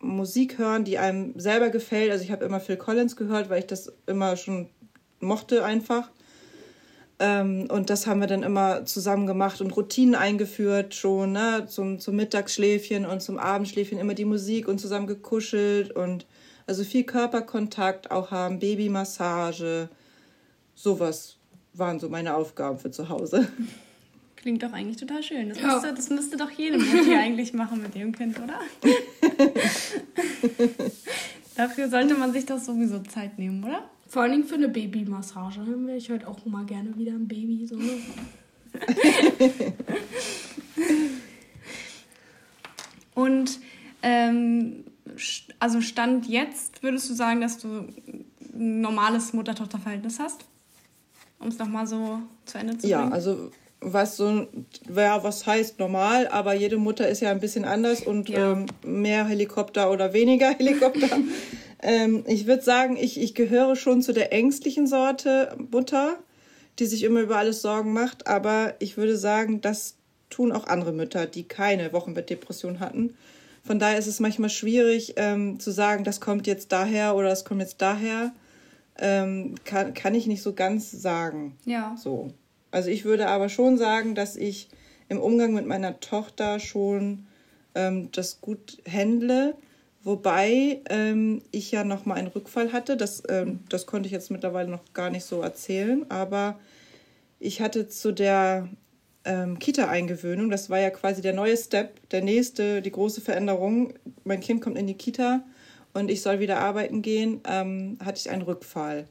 [0.00, 2.10] Musik hören, die einem selber gefällt.
[2.10, 4.68] Also ich habe immer Phil Collins gehört, weil ich das immer schon
[5.20, 6.10] mochte einfach.
[7.20, 11.66] Ähm, und das haben wir dann immer zusammen gemacht und Routinen eingeführt schon, ne?
[11.68, 16.26] zum, zum Mittagsschläfchen und zum Abendschläfchen immer die Musik und zusammen gekuschelt und
[16.70, 19.88] also viel Körperkontakt auch haben, Babymassage,
[20.76, 21.36] sowas
[21.74, 23.48] waren so meine Aufgaben für zu Hause.
[24.36, 25.48] Klingt doch eigentlich total schön.
[25.48, 25.72] Das, ja.
[25.74, 28.60] müsste, das müsste doch jede Mutti eigentlich machen mit ihrem Kind, oder?
[31.56, 33.90] Dafür sollte man sich doch sowieso Zeit nehmen, oder?
[34.06, 35.56] Vor allen Dingen für eine Babymassage.
[35.66, 37.66] Dann wäre ich heute auch mal gerne wieder ein Baby.
[37.66, 37.76] So.
[43.16, 43.58] Und
[44.02, 44.84] ähm,
[45.58, 50.44] also Stand jetzt würdest du sagen, dass du ein normales Mutter-Tochter-Verhältnis hast?
[51.38, 52.90] Um es nochmal so zu Ende zu bringen.
[52.90, 54.46] Ja, also was so,
[54.94, 58.52] ja, was heißt normal, aber jede Mutter ist ja ein bisschen anders und ja.
[58.52, 61.18] ähm, mehr Helikopter oder weniger Helikopter.
[61.82, 66.18] Ähm, ich würde sagen, ich, ich gehöre schon zu der ängstlichen Sorte Mutter,
[66.78, 68.26] die sich immer über alles Sorgen macht.
[68.26, 69.96] Aber ich würde sagen, das
[70.28, 73.16] tun auch andere Mütter, die keine Wochenbettdepression hatten.
[73.62, 77.44] Von daher ist es manchmal schwierig ähm, zu sagen, das kommt jetzt daher oder das
[77.44, 78.32] kommt jetzt daher.
[78.98, 81.56] Ähm, kann, kann ich nicht so ganz sagen.
[81.64, 81.94] Ja.
[81.96, 82.32] So.
[82.70, 84.68] Also ich würde aber schon sagen, dass ich
[85.08, 87.26] im Umgang mit meiner Tochter schon
[87.74, 89.54] ähm, das gut handle.
[90.02, 92.96] Wobei ähm, ich ja noch mal einen Rückfall hatte.
[92.96, 96.06] Das, ähm, das konnte ich jetzt mittlerweile noch gar nicht so erzählen.
[96.10, 96.58] Aber
[97.38, 98.68] ich hatte zu der
[99.24, 103.94] ähm, Kita-Eingewöhnung, das war ja quasi der neue Step, der nächste, die große Veränderung.
[104.24, 105.42] Mein Kind kommt in die Kita
[105.92, 109.06] und ich soll wieder arbeiten gehen, ähm, hatte ich einen Rückfall.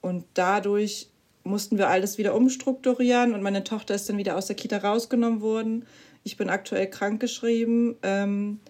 [0.00, 1.08] Und dadurch
[1.44, 5.40] mussten wir alles wieder umstrukturieren und meine Tochter ist dann wieder aus der Kita rausgenommen
[5.40, 5.86] worden.
[6.22, 7.96] Ich bin aktuell krankgeschrieben.
[8.02, 8.60] Ähm,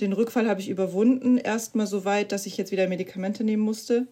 [0.00, 4.06] den Rückfall habe ich überwunden, erstmal so weit, dass ich jetzt wieder Medikamente nehmen musste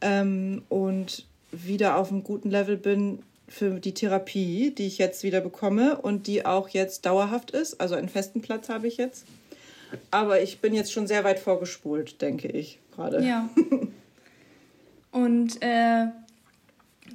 [0.00, 3.20] ähm, und wieder auf einem guten Level bin
[3.52, 7.80] für die Therapie, die ich jetzt wieder bekomme und die auch jetzt dauerhaft ist.
[7.80, 9.26] Also einen festen Platz habe ich jetzt.
[10.10, 13.22] Aber ich bin jetzt schon sehr weit vorgespult, denke ich gerade.
[13.22, 13.50] Ja.
[15.10, 16.06] Und äh,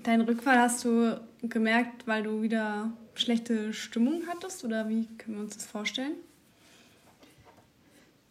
[0.04, 4.64] deinen Rückfall hast du gemerkt, weil du wieder schlechte Stimmung hattest?
[4.64, 6.14] Oder wie können wir uns das vorstellen?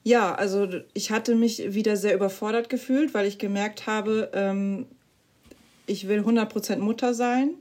[0.04, 4.86] Ja, also ich hatte mich wieder sehr überfordert gefühlt, weil ich gemerkt habe, ähm,
[5.86, 7.54] ich will 100% Mutter sein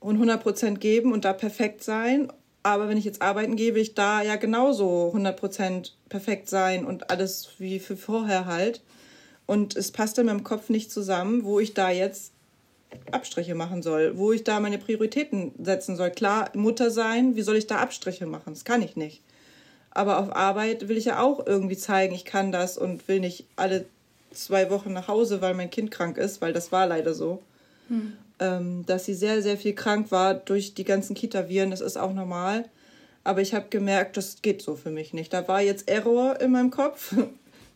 [0.00, 2.32] und 100% geben und da perfekt sein.
[2.62, 7.10] Aber wenn ich jetzt arbeiten gehe, will ich da ja genauso 100% perfekt sein und
[7.10, 8.82] alles wie für vorher halt.
[9.46, 12.32] Und es passte mir im Kopf nicht zusammen, wo ich da jetzt
[13.10, 16.10] Abstriche machen soll, wo ich da meine Prioritäten setzen soll.
[16.10, 18.54] Klar, Mutter sein, wie soll ich da Abstriche machen?
[18.54, 19.22] Das kann ich nicht.
[19.90, 23.46] Aber auf Arbeit will ich ja auch irgendwie zeigen, ich kann das und will nicht
[23.56, 23.86] alle
[24.32, 27.42] zwei Wochen nach Hause, weil mein Kind krank ist, weil das war leider so.
[27.88, 28.12] Hm.
[28.40, 32.12] Ähm, dass sie sehr, sehr viel krank war durch die ganzen Kita-Viren, das ist auch
[32.12, 32.68] normal.
[33.24, 35.32] Aber ich habe gemerkt, das geht so für mich nicht.
[35.32, 37.14] Da war jetzt Error in meinem Kopf.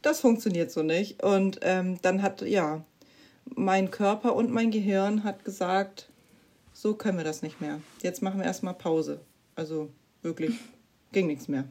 [0.02, 1.22] Das funktioniert so nicht.
[1.22, 2.82] Und ähm, dann hat, ja,
[3.54, 6.08] mein Körper und mein Gehirn hat gesagt,
[6.72, 7.80] so können wir das nicht mehr.
[8.02, 9.20] Jetzt machen wir erstmal Pause.
[9.54, 9.90] Also
[10.22, 10.56] wirklich,
[11.12, 11.66] ging nichts mehr.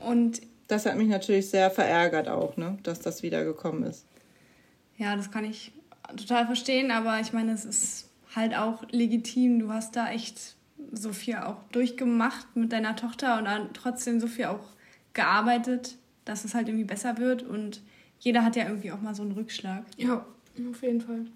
[0.00, 4.04] Und das hat mich natürlich sehr verärgert auch, ne, dass das wiedergekommen ist.
[4.96, 5.72] Ja, das kann ich
[6.16, 9.58] total verstehen, aber ich meine, es ist halt auch legitim.
[9.58, 10.56] Du hast da echt
[10.92, 14.64] so viel auch durchgemacht mit deiner Tochter und dann trotzdem so viel auch
[15.12, 17.82] gearbeitet, dass es halt irgendwie besser wird und
[18.20, 19.84] jeder hat ja irgendwie auch mal so einen Rückschlag.
[19.96, 20.24] Ja,
[20.70, 21.26] auf jeden Fall.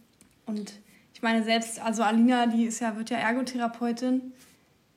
[0.46, 0.74] Und
[1.14, 4.32] ich meine, selbst, also Alina, die ist ja, wird ja Ergotherapeutin.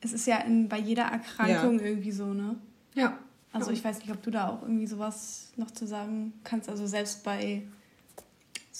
[0.00, 1.86] Es ist ja in, bei jeder Erkrankung ja.
[1.86, 2.56] irgendwie so, ne?
[2.94, 3.18] Ja.
[3.52, 6.68] Also ich weiß nicht, ob du da auch irgendwie sowas noch zu sagen kannst.
[6.68, 7.62] Also selbst bei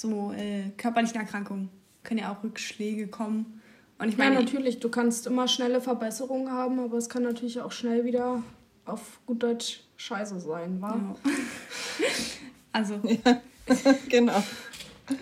[0.00, 1.70] so äh, körperlichen Erkrankungen
[2.02, 3.62] können ja auch Rückschläge kommen.
[3.98, 7.60] Und ich meine, ja, natürlich, du kannst immer schnelle Verbesserungen haben, aber es kann natürlich
[7.60, 8.42] auch schnell wieder
[8.84, 10.94] auf gut Deutsch scheiße sein, wa?
[10.94, 11.32] Ja.
[12.72, 13.00] also.
[13.24, 13.40] Ja,
[14.08, 14.40] genau.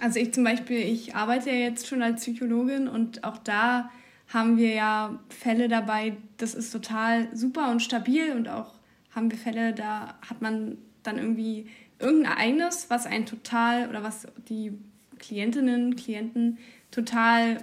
[0.02, 3.90] Also ich zum Beispiel, ich arbeite ja jetzt schon als Psychologin und auch da
[4.28, 8.74] haben wir ja Fälle dabei, das ist total super und stabil und auch
[9.12, 14.26] haben wir Fälle, da hat man dann irgendwie irgendein Ereignis, was einen total oder was
[14.48, 14.72] die
[15.18, 16.58] Klientinnen, Klienten
[16.90, 17.62] total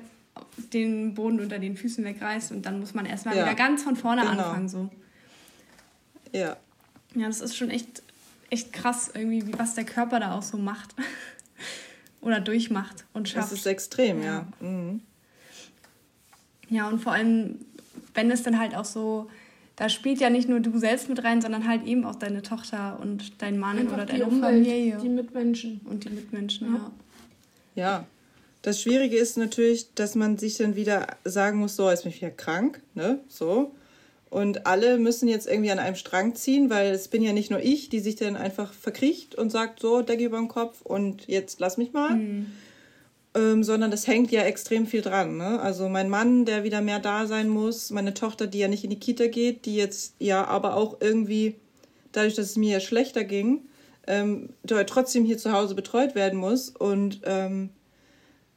[0.73, 3.95] den Boden unter den Füßen wegreißt und dann muss man erstmal ja, wieder ganz von
[3.95, 4.33] vorne genau.
[4.33, 4.69] anfangen.
[4.69, 4.89] So.
[6.31, 6.57] Ja.
[7.15, 8.03] Ja, das ist schon echt,
[8.49, 10.95] echt krass, irgendwie, wie, was der Körper da auch so macht.
[12.21, 13.51] Oder durchmacht und schafft.
[13.51, 14.45] Das ist extrem, ja.
[14.61, 14.67] Ja.
[14.67, 15.01] Mhm.
[16.69, 17.59] ja, und vor allem,
[18.13, 19.29] wenn es dann halt auch so
[19.81, 22.99] da spielt ja nicht nur du selbst mit rein, sondern halt eben auch deine Tochter
[23.01, 24.99] und dein Mann Einfach oder deine Umwelt, Familie.
[25.01, 25.81] Die Mitmenschen.
[25.85, 26.91] Und die Mitmenschen, ja.
[27.73, 28.05] Ja,
[28.61, 32.21] Das Schwierige ist natürlich, dass man sich dann wieder sagen muss, so, jetzt bin ich
[32.21, 33.73] wieder krank, ne, so.
[34.29, 37.59] Und alle müssen jetzt irgendwie an einem Strang ziehen, weil es bin ja nicht nur
[37.59, 41.59] ich, die sich dann einfach verkriecht und sagt, so, Decke über den Kopf und jetzt
[41.59, 42.17] lass mich mal.
[42.17, 42.45] Mhm.
[43.33, 45.37] Ähm, sondern das hängt ja extrem viel dran.
[45.37, 45.59] Ne?
[45.61, 48.89] Also mein Mann, der wieder mehr da sein muss, meine Tochter, die ja nicht in
[48.89, 51.55] die Kita geht, die jetzt ja aber auch irgendwie,
[52.11, 53.61] dadurch, dass es mir ja schlechter ging,
[54.05, 56.69] ähm, trotzdem hier zu Hause betreut werden muss.
[56.69, 57.69] Und ähm,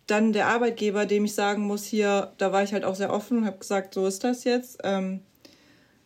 [0.07, 3.39] dann der Arbeitgeber, dem ich sagen muss, hier, da war ich halt auch sehr offen
[3.39, 4.79] und habe gesagt, so ist das jetzt.
[4.83, 5.21] Ähm,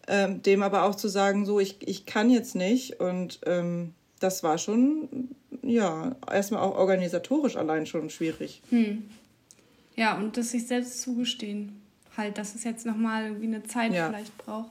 [0.06, 3.00] ähm, dem aber auch zu sagen, so, ich, ich kann jetzt nicht.
[3.00, 5.30] Und ähm, das war schon,
[5.62, 8.62] ja, erstmal auch organisatorisch allein schon schwierig.
[8.70, 9.04] Hm.
[9.96, 11.80] Ja, und das sich selbst zugestehen.
[12.16, 14.08] Halt, dass es jetzt nochmal wie eine Zeit ja.
[14.08, 14.70] vielleicht braucht.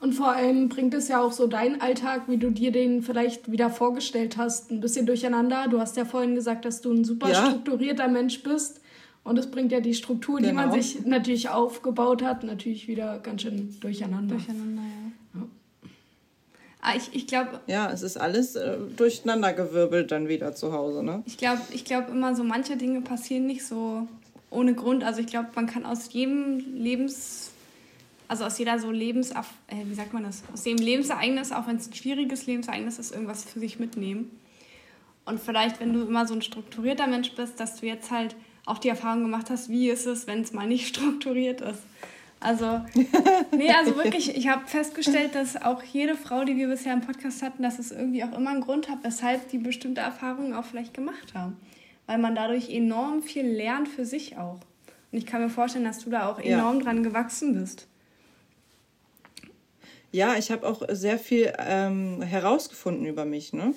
[0.00, 3.50] Und vor allem bringt es ja auch so deinen Alltag, wie du dir den vielleicht
[3.50, 5.68] wieder vorgestellt hast, ein bisschen durcheinander.
[5.68, 7.46] Du hast ja vorhin gesagt, dass du ein super ja.
[7.46, 8.80] strukturierter Mensch bist.
[9.24, 10.48] Und es bringt ja die Struktur, genau.
[10.48, 10.82] die man genau.
[10.82, 14.36] sich natürlich aufgebaut hat, natürlich wieder ganz schön durcheinander.
[14.36, 15.12] Durcheinander, ja.
[16.80, 17.60] Ah, ich, ich glaube.
[17.66, 21.22] Ja, es ist alles äh, durcheinandergewirbelt dann wieder zu Hause, ne?
[21.26, 24.06] Ich glaube ich glaub immer so, manche Dinge passieren nicht so
[24.50, 25.04] ohne Grund.
[25.04, 27.50] Also ich glaube, man kann aus jedem Lebens.
[28.28, 29.30] Also aus jeder so Lebens...
[29.30, 30.42] Äh, wie sagt man das?
[30.52, 34.30] Aus jedem Lebensereignis, auch wenn es ein schwieriges Lebensereignis ist, irgendwas für sich mitnehmen.
[35.24, 38.34] Und vielleicht, wenn du immer so ein strukturierter Mensch bist, dass du jetzt halt
[38.64, 41.82] auch die Erfahrung gemacht hast, wie ist es, wenn es mal nicht strukturiert ist.
[42.46, 42.80] Also,
[43.56, 47.42] nee, also wirklich, ich habe festgestellt, dass auch jede Frau, die wir bisher im Podcast
[47.42, 50.94] hatten, dass es irgendwie auch immer einen Grund hat, weshalb die bestimmte Erfahrungen auch vielleicht
[50.94, 51.56] gemacht haben.
[52.06, 54.60] Weil man dadurch enorm viel lernt für sich auch.
[55.10, 56.84] Und ich kann mir vorstellen, dass du da auch enorm ja.
[56.84, 57.88] dran gewachsen bist.
[60.12, 63.74] Ja, ich habe auch sehr viel ähm, herausgefunden über mich, ne?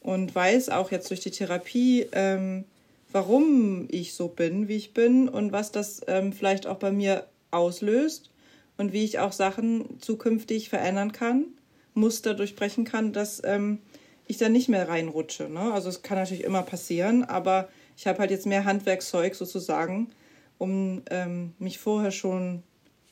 [0.00, 2.66] Und weiß auch jetzt durch die Therapie, ähm,
[3.12, 7.24] warum ich so bin, wie ich bin und was das ähm, vielleicht auch bei mir
[7.50, 8.30] auslöst
[8.76, 11.46] und wie ich auch Sachen zukünftig verändern kann,
[11.94, 13.80] Muster durchbrechen kann, dass ähm,
[14.26, 15.48] ich da nicht mehr reinrutsche.
[15.48, 15.72] Ne?
[15.72, 20.10] Also es kann natürlich immer passieren, aber ich habe halt jetzt mehr Handwerkszeug sozusagen,
[20.58, 22.62] um ähm, mich vorher schon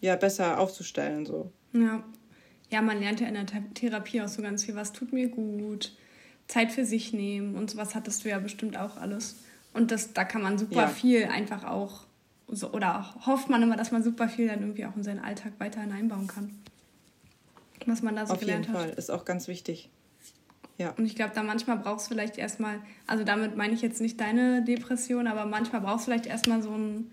[0.00, 1.26] ja besser aufzustellen.
[1.26, 1.50] So.
[1.72, 2.04] Ja.
[2.70, 5.92] ja, man lernt ja in der Therapie auch so ganz viel, was tut mir gut,
[6.46, 9.36] Zeit für sich nehmen und sowas hattest du ja bestimmt auch alles.
[9.72, 10.88] Und das, da kann man super ja.
[10.88, 12.05] viel einfach auch,
[12.48, 15.52] so, oder hofft man immer, dass man super viel dann irgendwie auch in seinen Alltag
[15.58, 16.50] weiter hineinbauen kann.
[17.86, 18.74] Was man da so Auf gelernt hat.
[18.74, 19.90] Auf jeden Fall, ist auch ganz wichtig.
[20.78, 20.90] Ja.
[20.90, 24.20] Und ich glaube, da manchmal brauchst du vielleicht erstmal, also damit meine ich jetzt nicht
[24.20, 27.10] deine Depression, aber manchmal brauchst du vielleicht erstmal so ein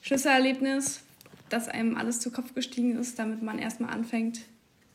[0.00, 1.02] Schlüsselerlebnis,
[1.48, 4.40] dass einem alles zu Kopf gestiegen ist, damit man erstmal anfängt,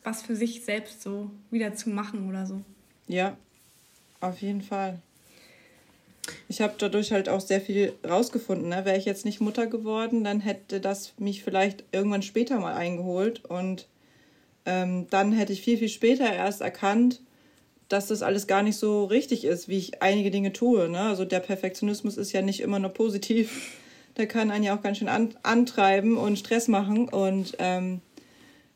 [0.04, 2.62] was für sich selbst so wieder zu machen oder so.
[3.08, 3.38] Ja,
[4.20, 5.00] auf jeden Fall.
[6.48, 8.70] Ich habe dadurch halt auch sehr viel rausgefunden.
[8.70, 8.86] Ne?
[8.86, 13.46] Wäre ich jetzt nicht Mutter geworden, dann hätte das mich vielleicht irgendwann später mal eingeholt.
[13.46, 13.88] Und
[14.66, 17.22] ähm, dann hätte ich viel, viel später erst erkannt,
[17.90, 20.88] dass das alles gar nicht so richtig ist, wie ich einige Dinge tue.
[20.88, 21.02] Ne?
[21.02, 23.78] Also der Perfektionismus ist ja nicht immer nur positiv.
[24.18, 27.08] Der kann einen ja auch ganz schön an antreiben und Stress machen.
[27.08, 28.02] Und ähm,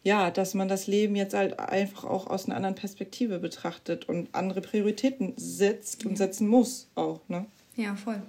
[0.05, 4.29] ja, dass man das Leben jetzt halt einfach auch aus einer anderen Perspektive betrachtet und
[4.33, 7.47] andere Prioritäten setzt und setzen muss auch, ne?
[7.75, 8.21] Ja, voll.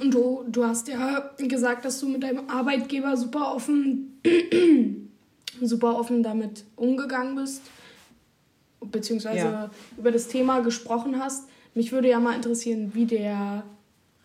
[0.00, 4.18] Und du, du hast ja gesagt, dass du mit deinem Arbeitgeber super offen,
[5.60, 7.60] super offen damit umgegangen bist,
[8.80, 9.70] beziehungsweise ja.
[9.98, 11.50] über das Thema gesprochen hast.
[11.74, 13.62] Mich würde ja mal interessieren, wie der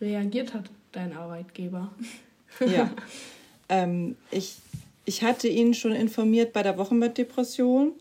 [0.00, 1.92] reagiert hat, dein Arbeitgeber.
[2.66, 2.90] Ja,
[3.68, 4.56] ähm, ich
[5.08, 7.92] ich hatte ihn schon informiert bei der Wochenbettdepression,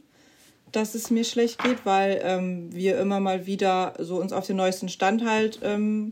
[0.73, 4.57] dass es mir schlecht geht, weil ähm, wir immer mal wieder so uns auf den
[4.57, 6.11] neuesten Stand halt ähm,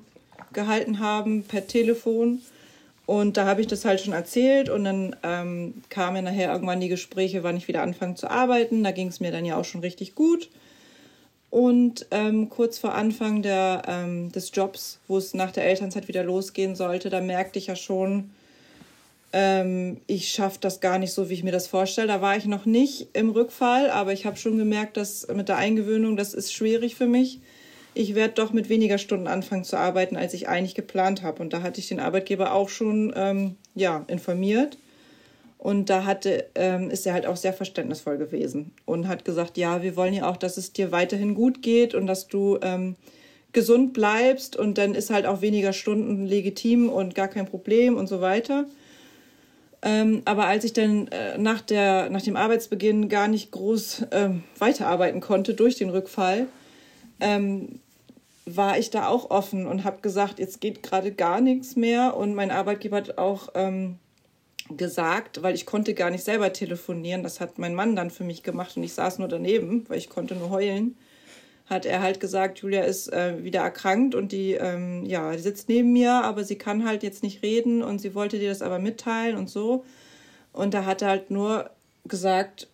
[0.54, 2.42] gehalten haben per Telefon.
[3.06, 6.88] Und da habe ich das halt schon erzählt und dann ähm, kamen nachher irgendwann die
[6.88, 8.82] Gespräche, wann ich wieder anfange zu arbeiten.
[8.82, 10.50] Da ging es mir dann ja auch schon richtig gut.
[11.50, 16.24] Und ähm, kurz vor Anfang der, ähm, des Jobs, wo es nach der Elternzeit wieder
[16.24, 18.32] losgehen sollte, da merkte ich ja schon,
[19.38, 22.08] ähm, ich schaffe das gar nicht so, wie ich mir das vorstelle.
[22.08, 25.58] Da war ich noch nicht im Rückfall, aber ich habe schon gemerkt, dass mit der
[25.58, 27.42] Eingewöhnung, das ist schwierig für mich.
[27.94, 31.42] Ich werde doch mit weniger Stunden anfangen zu arbeiten, als ich eigentlich geplant habe.
[31.42, 34.78] Und da hatte ich den Arbeitgeber auch schon ähm, ja, informiert.
[35.58, 39.84] Und da hatte, ähm, ist er halt auch sehr verständnisvoll gewesen und hat gesagt, ja,
[39.84, 42.96] wir wollen ja auch, dass es dir weiterhin gut geht und dass du ähm,
[43.52, 48.08] gesund bleibst und dann ist halt auch weniger Stunden legitim und gar kein Problem und
[48.08, 48.66] so weiter.
[49.86, 54.44] Ähm, aber als ich dann äh, nach, der, nach dem Arbeitsbeginn gar nicht groß ähm,
[54.58, 56.48] weiterarbeiten konnte durch den Rückfall,
[57.20, 57.80] ähm,
[58.48, 62.18] war ich da auch offen und habe gesagt, jetzt geht gerade gar nichts mehr.
[62.18, 64.00] Und mein Arbeitgeber hat auch ähm,
[64.76, 68.42] gesagt, weil ich konnte gar nicht selber telefonieren, das hat mein Mann dann für mich
[68.42, 70.98] gemacht und ich saß nur daneben, weil ich konnte nur heulen,
[71.68, 75.68] hat er halt gesagt, Julia ist äh, wieder erkrankt und die, ähm, ja, die sitzt
[75.68, 78.78] neben mir, aber sie kann halt jetzt nicht reden und sie wollte dir das aber
[78.78, 79.84] mitteilen und so.
[80.54, 81.70] Und da hat er halt nur
[82.06, 82.68] gesagt,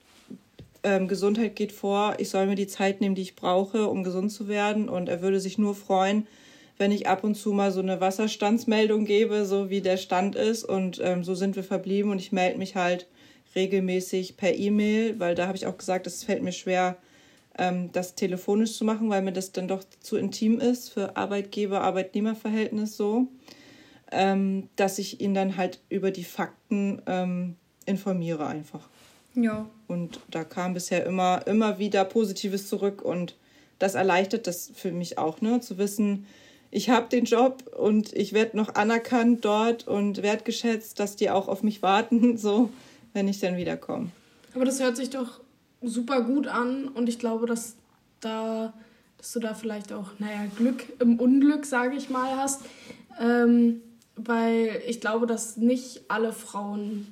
[0.84, 4.32] ähm, Gesundheit geht vor, ich soll mir die Zeit nehmen, die ich brauche, um gesund
[4.32, 4.90] zu werden.
[4.90, 6.28] Und er würde sich nur freuen,
[6.78, 10.64] wenn ich ab und zu mal so eine Wasserstandsmeldung gebe, so wie der Stand ist.
[10.64, 12.12] Und ähm, so sind wir verblieben.
[12.12, 13.08] Und ich melde mich halt
[13.56, 16.98] regelmäßig per E-Mail, weil da habe ich auch gesagt, es fällt mir schwer,
[17.92, 23.28] das telefonisch zu machen, weil mir das dann doch zu intim ist für Arbeitgeber-Arbeitnehmer-Verhältnis so,
[24.12, 27.56] ähm, dass ich ihn dann halt über die Fakten ähm,
[27.86, 28.90] informiere einfach.
[29.36, 29.70] Ja.
[29.88, 33.36] Und da kam bisher immer, immer wieder Positives zurück und
[33.80, 35.60] das erleichtert das für mich auch, ne?
[35.62, 36.26] Zu wissen,
[36.70, 41.48] ich habe den Job und ich werde noch anerkannt dort und wertgeschätzt, dass die auch
[41.48, 42.70] auf mich warten, so,
[43.14, 44.12] wenn ich dann wiederkomme.
[44.54, 45.42] Aber das hört sich doch
[45.82, 47.76] super gut an und ich glaube, dass
[48.20, 48.74] da,
[49.18, 52.62] dass du da vielleicht auch, naja, Glück im Unglück, sage ich mal, hast.
[53.20, 53.82] Ähm,
[54.16, 57.08] weil ich glaube, dass nicht alle Frauen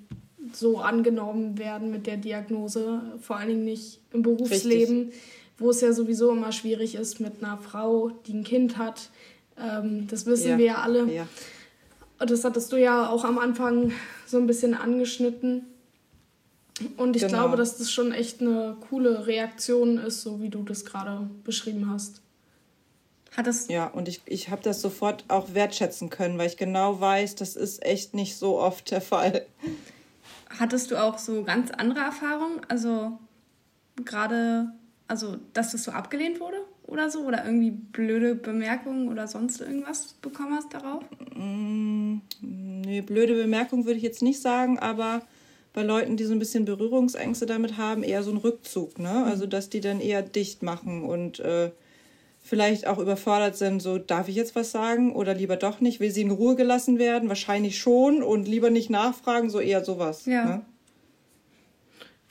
[0.53, 5.21] so angenommen werden mit der Diagnose, vor allen Dingen nicht im Berufsleben, Richtig.
[5.57, 9.09] wo es ja sowieso immer schwierig ist mit einer Frau, die ein Kind hat.
[9.57, 10.57] Ähm, das wissen ja.
[10.57, 11.11] wir ja alle.
[11.11, 11.27] Ja.
[12.19, 13.91] Und das hattest du ja auch am Anfang
[14.25, 15.65] so ein bisschen angeschnitten.
[16.97, 17.37] Und ich genau.
[17.37, 21.89] glaube, dass das schon echt eine coole Reaktion ist, so wie du das gerade beschrieben
[21.91, 22.21] hast.
[23.35, 26.99] Hat es ja, und ich, ich habe das sofort auch wertschätzen können, weil ich genau
[26.99, 29.45] weiß, das ist echt nicht so oft der Fall.
[30.57, 32.61] Hattest du auch so ganz andere Erfahrungen?
[32.67, 33.19] Also
[34.03, 34.71] gerade,
[35.07, 36.57] also dass das so abgelehnt wurde
[36.87, 37.21] oder so?
[37.21, 41.03] Oder irgendwie blöde Bemerkungen oder sonst irgendwas bekommen hast darauf?
[41.35, 45.21] Mm, nee, blöde Bemerkungen würde ich jetzt nicht sagen, aber
[45.73, 49.09] bei Leuten, die so ein bisschen Berührungsängste damit haben, eher so ein Rückzug, ne?
[49.09, 49.23] Mhm.
[49.23, 51.71] Also dass die dann eher dicht machen und äh,
[52.41, 56.11] vielleicht auch überfordert sind, so darf ich jetzt was sagen oder lieber doch nicht, will
[56.11, 60.25] sie in Ruhe gelassen werden, wahrscheinlich schon und lieber nicht nachfragen, so eher sowas.
[60.25, 60.45] Ja.
[60.45, 60.61] Ne?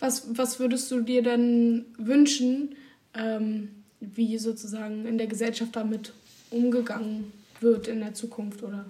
[0.00, 2.74] Was, was würdest du dir denn wünschen,
[3.14, 3.70] ähm,
[4.00, 6.12] wie sozusagen in der Gesellschaft damit
[6.50, 8.86] umgegangen wird in der Zukunft oder?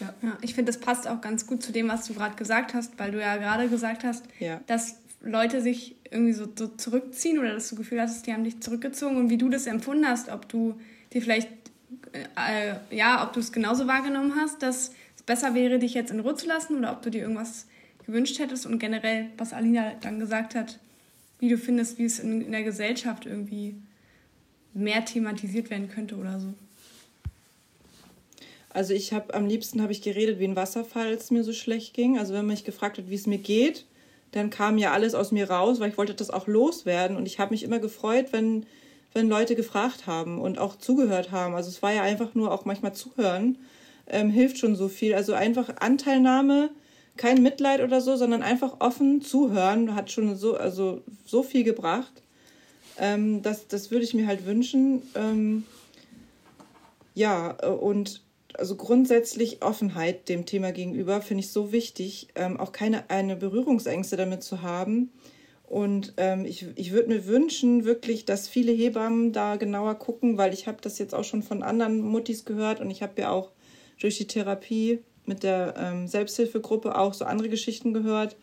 [0.00, 2.74] Ja, ja ich finde, das passt auch ganz gut zu dem, was du gerade gesagt
[2.74, 4.60] hast, weil du ja gerade gesagt hast, ja.
[4.66, 8.44] dass Leute sich irgendwie so, so zurückziehen oder dass du das Gefühl hast, die haben
[8.44, 10.80] dich zurückgezogen und wie du das empfunden hast, ob du
[11.12, 11.48] dir vielleicht,
[12.12, 16.20] äh, ja, ob du es genauso wahrgenommen hast, dass es besser wäre, dich jetzt in
[16.20, 17.66] Ruhe zu lassen oder ob du dir irgendwas
[18.06, 20.78] gewünscht hättest und generell, was Alina dann gesagt hat,
[21.38, 23.76] wie du findest, wie es in, in der Gesellschaft irgendwie
[24.72, 26.54] mehr thematisiert werden könnte oder so.
[28.72, 31.52] Also ich habe am liebsten habe ich geredet wie ein Wasserfall, als es mir so
[31.52, 32.18] schlecht ging.
[32.18, 33.84] Also wenn man mich gefragt hat, wie es mir geht,
[34.30, 37.16] dann kam ja alles aus mir raus, weil ich wollte das auch loswerden.
[37.16, 38.64] Und ich habe mich immer gefreut, wenn,
[39.12, 41.54] wenn Leute gefragt haben und auch zugehört haben.
[41.54, 43.58] Also es war ja einfach nur auch manchmal zuhören,
[44.06, 45.14] ähm, hilft schon so viel.
[45.14, 46.70] Also einfach Anteilnahme,
[47.16, 52.22] kein Mitleid oder so, sondern einfach offen zuhören, hat schon so, also so viel gebracht.
[52.98, 55.02] Ähm, das, das würde ich mir halt wünschen.
[55.16, 55.64] Ähm,
[57.14, 58.22] ja, äh, und
[58.54, 64.16] also grundsätzlich Offenheit dem Thema gegenüber finde ich so wichtig, ähm, auch keine eine Berührungsängste
[64.16, 65.12] damit zu haben.
[65.64, 70.52] Und ähm, ich, ich würde mir wünschen, wirklich, dass viele Hebammen da genauer gucken, weil
[70.52, 73.52] ich habe das jetzt auch schon von anderen Muttis gehört und ich habe ja auch
[74.00, 78.36] durch die Therapie mit der ähm, Selbsthilfegruppe auch so andere Geschichten gehört,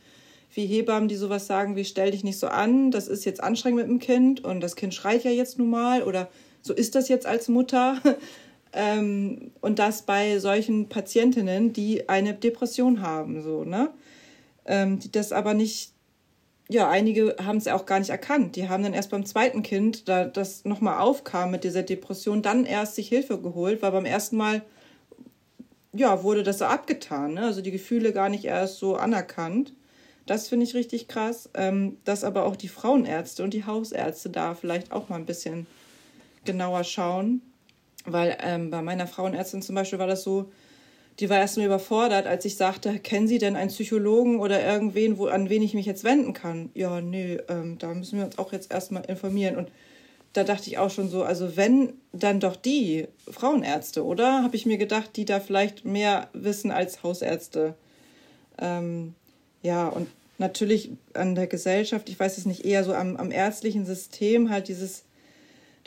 [0.53, 3.81] wie Hebammen, die sowas sagen wie stell dich nicht so an, das ist jetzt anstrengend
[3.81, 6.29] mit dem Kind und das Kind schreit ja jetzt nun mal oder
[6.61, 8.01] so ist das jetzt als Mutter.
[8.73, 13.89] Ähm, und das bei solchen Patientinnen, die eine Depression haben, so, ne?
[14.65, 15.93] Ähm, die das aber nicht,
[16.69, 18.55] ja, einige haben es auch gar nicht erkannt.
[18.55, 22.65] Die haben dann erst beim zweiten Kind, da das nochmal aufkam mit dieser Depression, dann
[22.65, 24.63] erst sich Hilfe geholt, weil beim ersten Mal,
[25.93, 27.43] ja, wurde das so abgetan, ne?
[27.43, 29.73] Also die Gefühle gar nicht erst so anerkannt.
[30.25, 34.55] Das finde ich richtig krass, ähm, dass aber auch die Frauenärzte und die Hausärzte da
[34.55, 35.67] vielleicht auch mal ein bisschen
[36.43, 37.41] genauer schauen
[38.07, 40.49] weil ähm, bei meiner Frauenärztin zum Beispiel war das so,
[41.19, 45.27] die war erstmal überfordert, als ich sagte, kennen Sie denn einen Psychologen oder irgendwen, wo,
[45.27, 46.69] an wen ich mich jetzt wenden kann?
[46.73, 49.57] Ja, nee, ähm, da müssen wir uns auch jetzt erstmal informieren.
[49.57, 49.69] Und
[50.33, 54.43] da dachte ich auch schon so, also wenn, dann doch die Frauenärzte, oder?
[54.43, 57.73] Habe ich mir gedacht, die da vielleicht mehr wissen als Hausärzte.
[58.59, 59.15] Ähm,
[59.63, 63.87] ja, und natürlich an der Gesellschaft, ich weiß es nicht, eher so am, am ärztlichen
[63.87, 65.03] System halt dieses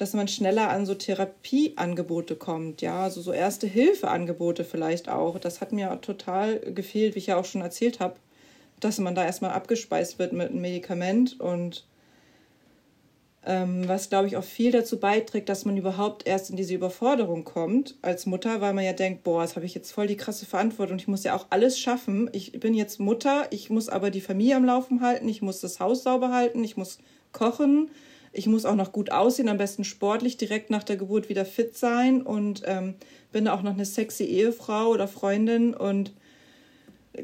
[0.01, 5.38] dass man schneller an so Therapieangebote kommt, ja, also so erste Hilfeangebote vielleicht auch.
[5.38, 8.16] Das hat mir total gefehlt, wie ich ja auch schon erzählt habe,
[8.80, 11.84] dass man da erstmal abgespeist wird mit einem Medikament und
[13.44, 17.44] ähm, was, glaube ich, auch viel dazu beiträgt, dass man überhaupt erst in diese Überforderung
[17.44, 20.46] kommt als Mutter, weil man ja denkt, boah, das habe ich jetzt voll die krasse
[20.46, 20.96] Verantwortung.
[20.96, 22.30] Ich muss ja auch alles schaffen.
[22.32, 25.78] Ich bin jetzt Mutter, ich muss aber die Familie am Laufen halten, ich muss das
[25.78, 26.98] Haus sauber halten, ich muss
[27.32, 27.90] kochen,
[28.33, 31.76] ich muss auch noch gut aussehen, am besten sportlich, direkt nach der Geburt wieder fit
[31.76, 32.95] sein und ähm,
[33.33, 36.12] bin auch noch eine sexy Ehefrau oder Freundin und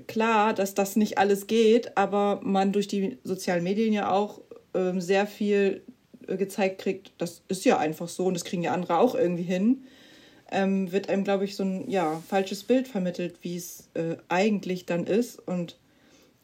[0.07, 4.41] klar, dass das nicht alles geht, aber man durch die sozialen Medien ja auch
[4.75, 5.83] ähm, sehr viel
[6.27, 9.85] gezeigt kriegt, das ist ja einfach so und das kriegen ja andere auch irgendwie hin,
[10.51, 14.87] ähm, wird einem, glaube ich, so ein ja, falsches Bild vermittelt, wie es äh, eigentlich
[14.87, 15.79] dann ist und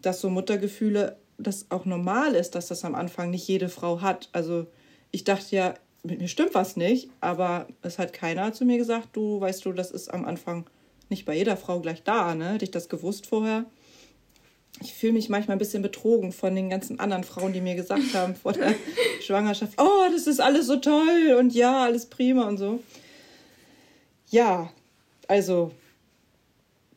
[0.00, 4.28] dass so Muttergefühle das auch normal ist, dass das am Anfang nicht jede Frau hat.
[4.32, 4.66] Also
[5.10, 9.10] ich dachte ja, mit mir stimmt was nicht, aber es hat keiner zu mir gesagt,
[9.12, 10.66] du weißt du, das ist am Anfang
[11.08, 12.54] nicht bei jeder Frau gleich da, ne?
[12.54, 13.66] Hätte ich das gewusst vorher,
[14.80, 18.02] ich fühle mich manchmal ein bisschen betrogen von den ganzen anderen Frauen, die mir gesagt
[18.14, 18.74] haben vor der
[19.20, 22.80] Schwangerschaft, oh, das ist alles so toll und ja, alles prima und so.
[24.30, 24.70] Ja,
[25.28, 25.72] also,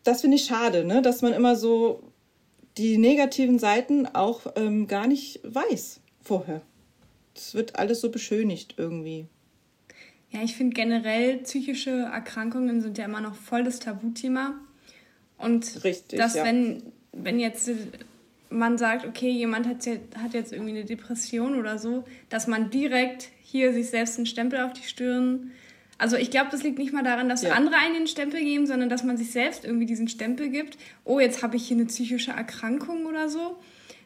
[0.03, 1.01] das finde ich schade, ne?
[1.01, 2.01] dass man immer so
[2.77, 6.61] die negativen Seiten auch ähm, gar nicht weiß vorher.
[7.33, 9.27] Das wird alles so beschönigt irgendwie.
[10.31, 14.55] Ja, ich finde generell psychische Erkrankungen sind ja immer noch voll das Tabuthema.
[15.37, 16.43] Und Richtig, dass ja.
[16.43, 16.81] wenn
[17.15, 17.69] wenn jetzt
[18.49, 22.69] man sagt, okay, jemand hat jetzt, hat jetzt irgendwie eine Depression oder so, dass man
[22.69, 25.51] direkt hier sich selbst einen Stempel auf die Stirn.
[25.97, 27.53] Also ich glaube, das liegt nicht mal daran, dass ja.
[27.53, 30.77] andere einen den Stempel geben, sondern dass man sich selbst irgendwie diesen Stempel gibt.
[31.05, 33.57] Oh, jetzt habe ich hier eine psychische Erkrankung oder so.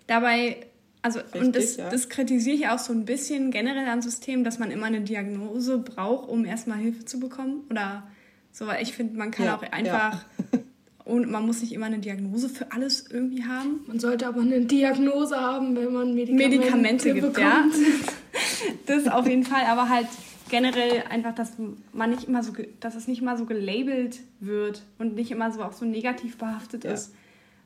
[0.05, 0.57] Dabei,
[1.01, 1.89] also Richtig, und das, ja.
[1.89, 5.79] das kritisiere ich auch so ein bisschen generell am System, dass man immer eine Diagnose
[5.79, 7.63] braucht, um erstmal Hilfe zu bekommen.
[7.69, 8.07] Oder
[8.51, 10.25] so, weil ich finde, man kann ja, auch einfach
[11.09, 13.79] Und man muss nicht immer eine Diagnose für alles irgendwie haben.
[13.87, 17.41] Man sollte aber eine Diagnose haben, wenn man Medikamente, Medikamente gibt, bekommt.
[17.41, 17.65] ja.
[18.85, 20.07] Das auf jeden Fall, aber halt
[20.49, 21.53] generell einfach, dass
[21.93, 25.63] man nicht immer so, dass es nicht immer so gelabelt wird und nicht immer so
[25.63, 26.91] auch so negativ behaftet ja.
[26.91, 27.13] ist.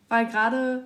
[0.10, 0.84] Weil gerade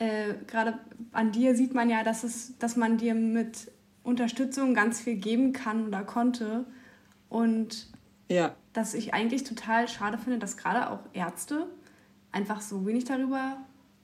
[0.00, 0.78] äh, gerade
[1.12, 3.70] an dir sieht man ja, dass es, dass man dir mit
[4.02, 6.64] Unterstützung ganz viel geben kann oder konnte.
[7.28, 7.88] Und
[8.28, 8.54] ja.
[8.72, 11.66] dass ich eigentlich total schade finde, dass gerade auch Ärzte
[12.32, 13.58] einfach so wenig darüber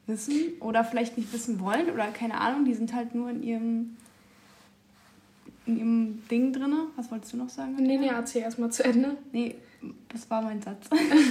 [0.07, 3.97] wissen oder vielleicht nicht wissen wollen oder keine Ahnung, die sind halt nur in ihrem
[5.67, 6.75] in ihrem Ding drin.
[6.97, 7.77] Was wolltest du noch sagen?
[7.79, 9.17] Nee, nee, erzähl erstmal zu Ende.
[9.33, 9.57] Nee,
[10.09, 10.89] das war mein Satz.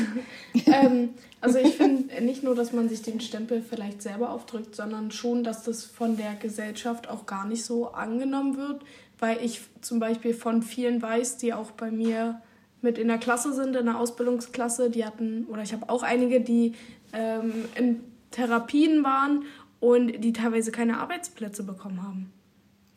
[0.65, 1.09] ähm,
[1.41, 5.43] also ich finde nicht nur, dass man sich den Stempel vielleicht selber aufdrückt, sondern schon,
[5.43, 8.83] dass das von der Gesellschaft auch gar nicht so angenommen wird,
[9.19, 12.41] weil ich zum Beispiel von vielen weiß, die auch bei mir
[12.81, 14.89] mit in der Klasse sind, in der Ausbildungsklasse.
[14.89, 16.73] Die hatten, oder ich habe auch einige, die
[17.13, 19.43] ähm, in Therapien waren
[19.79, 22.31] und die teilweise keine Arbeitsplätze bekommen haben.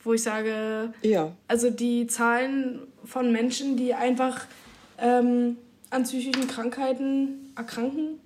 [0.08, 1.32] Wo ich sage, ja.
[1.48, 4.46] also die Zahlen von Menschen, die einfach
[4.98, 5.58] ähm,
[5.90, 8.18] an psychischen Krankheiten erkranken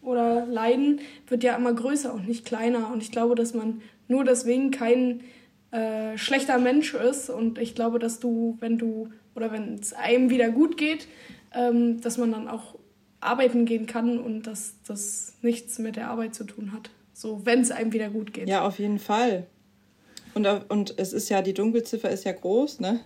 [0.00, 2.90] oder leiden, wird ja immer größer und nicht kleiner.
[2.90, 5.20] Und ich glaube, dass man nur deswegen kein
[5.72, 7.28] äh, schlechter Mensch ist.
[7.28, 11.06] Und ich glaube, dass du, wenn du oder wenn es einem wieder gut geht,
[11.54, 12.78] ähm, dass man dann auch
[13.20, 16.88] arbeiten gehen kann und dass das nichts mit der Arbeit zu tun hat.
[17.12, 18.48] So, wenn es einem wieder gut geht.
[18.48, 19.46] Ja, auf jeden Fall.
[20.34, 23.00] Und, und es ist ja, die Dunkelziffer ist ja groß, ne?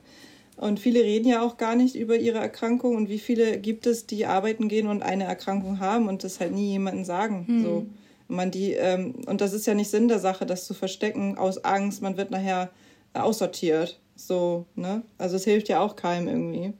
[0.56, 2.96] Und viele reden ja auch gar nicht über ihre Erkrankung.
[2.96, 6.52] Und wie viele gibt es, die arbeiten gehen und eine Erkrankung haben und das halt
[6.52, 7.44] nie jemandem sagen?
[7.46, 7.62] Hm.
[7.62, 7.86] So.
[8.28, 11.64] Man die, ähm, und das ist ja nicht Sinn der Sache, das zu verstecken aus
[11.64, 12.02] Angst.
[12.02, 12.70] Man wird nachher
[13.14, 13.98] aussortiert.
[14.16, 15.02] So, ne?
[15.18, 16.72] Also es hilft ja auch keinem irgendwie.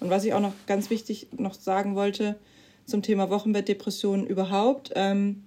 [0.00, 2.36] Und was ich auch noch ganz wichtig noch sagen wollte
[2.86, 5.44] zum Thema Wochenbettdepression überhaupt, ähm,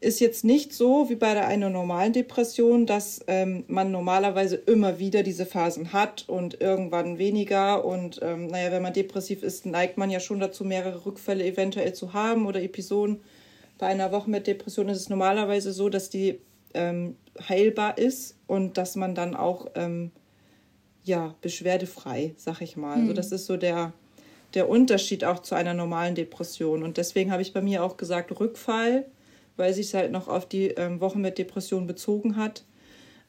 [0.00, 5.22] ist jetzt nicht so wie bei einer normalen Depression, dass ähm, man normalerweise immer wieder
[5.22, 7.84] diese Phasen hat und irgendwann weniger.
[7.84, 11.92] Und ähm, naja, wenn man depressiv ist, neigt man ja schon dazu, mehrere Rückfälle eventuell
[11.92, 13.20] zu haben oder Episoden.
[13.76, 16.40] Bei einer Wochenbettdepression ist es normalerweise so, dass die
[16.72, 17.16] ähm,
[17.48, 20.12] heilbar ist und dass man dann auch ähm,
[21.04, 22.96] ja, beschwerdefrei, sag ich mal.
[22.96, 23.02] Mhm.
[23.02, 23.92] Also das ist so der,
[24.54, 26.82] der Unterschied auch zu einer normalen Depression.
[26.82, 29.04] Und deswegen habe ich bei mir auch gesagt Rückfall,
[29.60, 32.64] weil sich halt noch auf die ähm, Wochen mit Depression bezogen hat.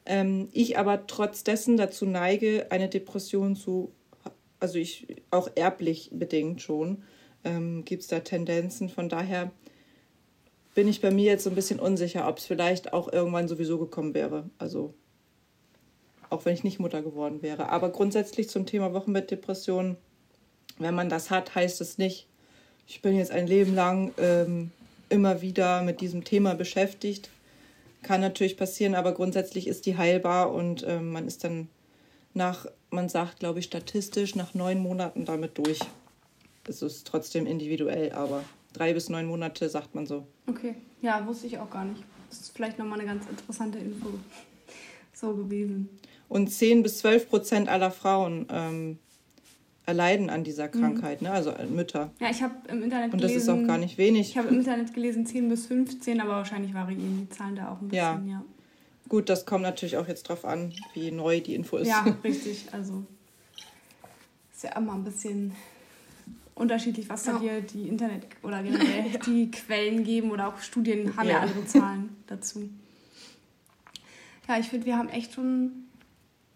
[0.06, 3.92] Ähm, ich aber trotz dessen dazu neige, eine Depression zu,
[4.58, 7.02] also ich auch erblich bedingt schon,
[7.44, 8.88] ähm, gibt es da Tendenzen.
[8.88, 9.52] Von daher
[10.74, 13.78] bin ich bei mir jetzt so ein bisschen unsicher, ob es vielleicht auch irgendwann sowieso
[13.78, 14.48] gekommen wäre.
[14.56, 14.94] Also
[16.30, 17.68] auch wenn ich nicht Mutter geworden wäre.
[17.68, 19.98] Aber grundsätzlich zum Thema Wochenbettdepression,
[20.78, 22.26] wenn man das hat, heißt es nicht,
[22.86, 24.70] ich bin jetzt ein Leben lang ähm,
[25.12, 27.30] immer wieder mit diesem Thema beschäftigt.
[28.02, 31.68] Kann natürlich passieren, aber grundsätzlich ist die heilbar und ähm, man ist dann
[32.34, 35.78] nach, man sagt, glaube ich, statistisch nach neun Monaten damit durch.
[36.66, 38.42] Es ist trotzdem individuell, aber
[38.72, 40.26] drei bis neun Monate sagt man so.
[40.48, 42.02] Okay, ja, wusste ich auch gar nicht.
[42.30, 44.08] Das ist vielleicht nochmal eine ganz interessante Info
[45.12, 45.88] so gewesen.
[46.28, 48.98] Und 10 bis 12 Prozent aller Frauen ähm,
[49.86, 50.80] erleiden an dieser mhm.
[50.80, 51.28] Krankheit, mhm.
[51.28, 51.34] ne?
[51.34, 52.10] also äh, Mütter.
[52.20, 53.12] Ja, ich habe im Internet gelesen.
[53.12, 54.30] Und das ist auch gar nicht wenig.
[54.30, 57.80] Ich habe im Internet gelesen 10 bis 15, aber wahrscheinlich variieren die Zahlen da auch
[57.80, 58.34] ein bisschen, ja.
[58.34, 58.44] ja.
[59.08, 61.88] Gut, das kommt natürlich auch jetzt drauf an, wie neu die Info ist.
[61.88, 62.66] Ja, richtig.
[62.72, 63.04] Also
[64.54, 65.52] ist ja immer ein bisschen
[66.54, 67.32] unterschiedlich, was ja.
[67.32, 69.18] da dir die Internet oder generell ja.
[69.18, 72.70] die Quellen geben oder auch Studien haben ja, ja andere Zahlen dazu.
[74.48, 75.72] Ja, ich finde, wir haben echt schon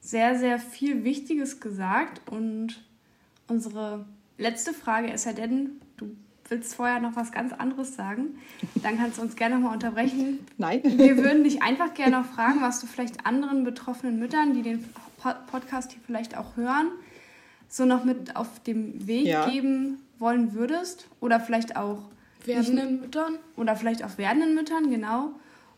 [0.01, 2.86] sehr, sehr viel Wichtiges gesagt und
[3.49, 4.05] unsere
[4.38, 6.16] letzte Frage ist ja denn, du
[6.49, 8.38] willst vorher noch was ganz anderes sagen,
[8.76, 10.47] dann kannst du uns gerne mal unterbrechen.
[10.59, 10.80] Nein.
[10.84, 14.84] Wir würden dich einfach gerne noch fragen, was du vielleicht anderen betroffenen Müttern, die den
[15.51, 16.88] Podcast hier vielleicht auch hören,
[17.68, 19.49] so noch mit auf dem Weg ja.
[19.49, 21.99] geben wollen würdest oder vielleicht auch
[22.44, 25.30] werdenden Müttern oder vielleicht auch werdenden Müttern, genau.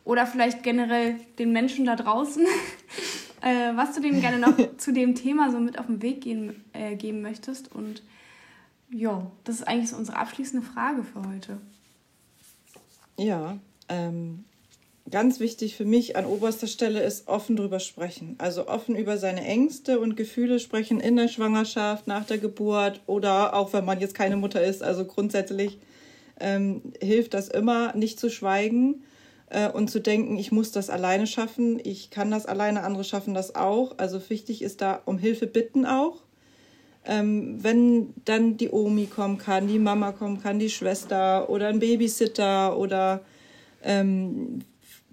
[0.05, 2.45] Oder vielleicht generell den Menschen da draußen,
[3.41, 6.63] äh, was du denen gerne noch zu dem Thema so mit auf den Weg gehen,
[6.73, 7.73] äh, geben möchtest.
[7.73, 8.03] Und
[8.91, 11.57] ja, das ist eigentlich so unsere abschließende Frage für heute.
[13.17, 13.57] Ja,
[13.89, 14.45] ähm,
[15.11, 18.35] ganz wichtig für mich an oberster Stelle ist offen drüber sprechen.
[18.37, 23.55] Also offen über seine Ängste und Gefühle sprechen in der Schwangerschaft, nach der Geburt oder
[23.55, 24.83] auch wenn man jetzt keine Mutter ist.
[24.83, 25.79] Also grundsätzlich
[26.39, 29.03] ähm, hilft das immer, nicht zu schweigen
[29.49, 33.33] äh, und zu denken, ich muss das alleine schaffen, ich kann das alleine, andere schaffen
[33.33, 33.97] das auch.
[33.97, 36.17] Also wichtig ist da um Hilfe bitten auch.
[37.05, 41.79] Ähm, wenn dann die Omi kommen kann, die Mama kommen kann, die Schwester oder ein
[41.79, 43.21] Babysitter oder
[43.83, 44.59] ähm,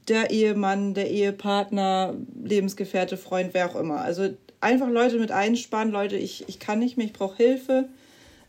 [0.08, 4.02] der Ehemann, der Ehepartner, Lebensgefährte, Freund, wer auch immer.
[4.02, 4.28] Also
[4.60, 7.88] einfach Leute mit einspannen, Leute, ich, ich kann nicht mehr, ich brauche Hilfe,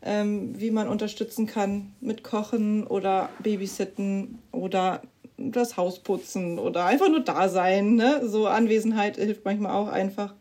[0.03, 5.01] ähm, wie man unterstützen kann mit Kochen oder Babysitten oder
[5.37, 7.95] das Haus putzen oder einfach nur da sein.
[7.95, 8.21] Ne?
[8.27, 10.33] So Anwesenheit hilft manchmal auch einfach.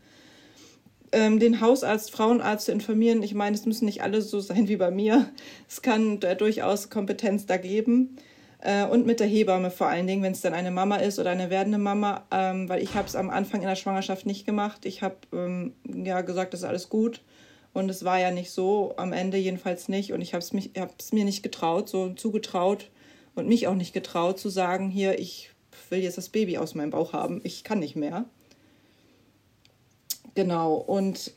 [1.12, 3.22] Ähm, den Hausarzt, Frauenarzt zu informieren.
[3.22, 5.30] Ich meine, es müssen nicht alle so sein wie bei mir.
[5.68, 8.16] Es kann da durchaus Kompetenz da geben.
[8.60, 11.30] Äh, und mit der Hebamme vor allen Dingen, wenn es dann eine Mama ist oder
[11.30, 14.86] eine werdende Mama, ähm, weil ich habe es am Anfang in der Schwangerschaft nicht gemacht.
[14.86, 17.20] Ich habe ähm, ja gesagt, das ist alles gut.
[17.72, 20.12] Und es war ja nicht so, am Ende jedenfalls nicht.
[20.14, 22.90] Und ich habe es mir nicht getraut, so zugetraut
[23.36, 25.50] und mich auch nicht getraut zu sagen, hier, ich
[25.90, 28.24] will jetzt das Baby aus meinem Bauch haben, ich kann nicht mehr.
[30.34, 31.32] Genau, und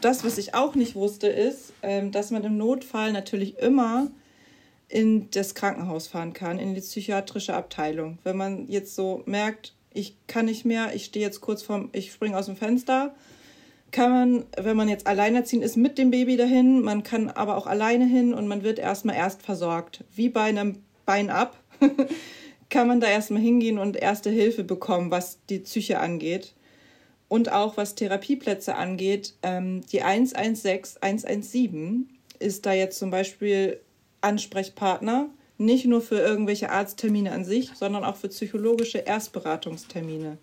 [0.00, 4.10] das, was ich auch nicht wusste, ist, ähm, dass man im Notfall natürlich immer
[4.88, 8.18] in das Krankenhaus fahren kann, in die psychiatrische Abteilung.
[8.24, 12.12] Wenn man jetzt so merkt, ich kann nicht mehr, ich stehe jetzt kurz vorm, ich
[12.12, 13.14] springe aus dem Fenster,
[13.90, 17.66] kann man, wenn man jetzt alleinerziehend ist, mit dem Baby dahin, man kann aber auch
[17.66, 20.04] alleine hin und man wird erstmal erst versorgt.
[20.14, 21.56] Wie bei einem Bein ab,
[22.68, 26.52] kann man da erstmal hingehen und erste Hilfe bekommen, was die Psyche angeht.
[27.28, 33.80] Und auch was Therapieplätze angeht, ähm, die 116, 117 ist da jetzt zum Beispiel
[34.20, 40.36] Ansprechpartner, nicht nur für irgendwelche Arzttermine an sich, sondern auch für psychologische Erstberatungstermine.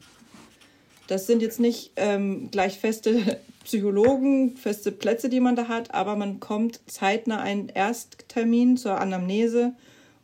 [1.06, 6.16] Das sind jetzt nicht ähm, gleich feste Psychologen, feste Plätze, die man da hat, aber
[6.16, 9.76] man kommt zeitnah einen Ersttermin zur Anamnese,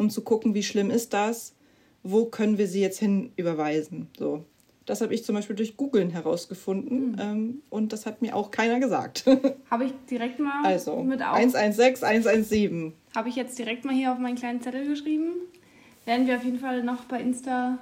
[0.01, 1.53] um zu gucken, wie schlimm ist das,
[2.03, 4.07] wo können wir sie jetzt hin überweisen.
[4.17, 4.43] So.
[4.85, 7.17] Das habe ich zum Beispiel durch Googlen herausgefunden mhm.
[7.19, 9.25] ähm, und das hat mir auch keiner gesagt.
[9.71, 11.35] Habe ich direkt mal also, mit auf.
[11.35, 12.93] 116, 117.
[13.15, 15.33] Habe ich jetzt direkt mal hier auf meinen kleinen Zettel geschrieben.
[16.05, 17.77] Werden wir auf jeden Fall noch bei Insta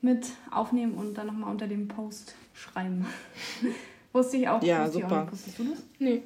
[0.00, 3.06] mit aufnehmen und dann nochmal unter dem Post schreiben.
[4.12, 4.62] Wusste ich auch.
[4.62, 5.22] Ja, super.
[5.22, 5.78] Auch Wusstest du das?
[6.00, 6.22] Nee.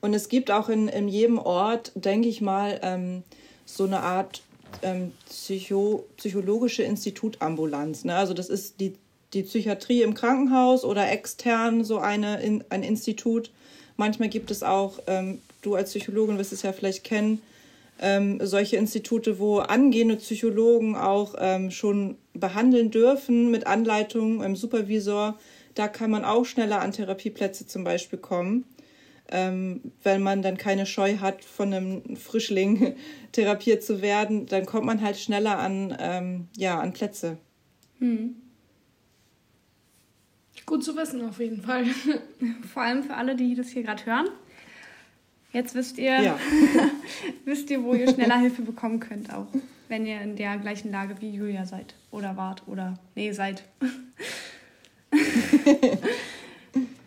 [0.00, 3.22] Und es gibt auch in, in jedem Ort, denke ich mal, ähm,
[3.68, 4.42] so eine Art
[4.82, 8.04] ähm, Psycho psychologische Institutambulanz.
[8.04, 8.14] Ne?
[8.14, 8.94] Also das ist die,
[9.32, 13.50] die Psychiatrie im Krankenhaus oder extern so eine, in, ein Institut.
[13.96, 17.42] Manchmal gibt es auch ähm, du als Psychologin wirst es ja vielleicht kennen,
[18.00, 25.38] ähm, solche Institute, wo angehende Psychologen auch ähm, schon behandeln dürfen mit Anleitung im Supervisor.
[25.74, 28.64] Da kann man auch schneller an Therapieplätze zum Beispiel kommen,
[29.30, 32.94] ähm, wenn man dann keine Scheu hat, von einem Frischling
[33.32, 34.46] therapiert zu werden.
[34.46, 37.38] Dann kommt man halt schneller an, ähm, ja, an Plätze.
[37.98, 38.36] Hm.
[40.66, 41.86] Gut zu wissen, auf jeden Fall.
[42.72, 44.28] Vor allem für alle, die das hier gerade hören.
[45.52, 46.38] Jetzt wisst ihr, ja.
[47.46, 49.46] wisst ihr, wo ihr schneller Hilfe bekommen könnt, auch
[49.88, 53.64] wenn ihr in der gleichen Lage wie Julia seid oder wart oder nee, seid.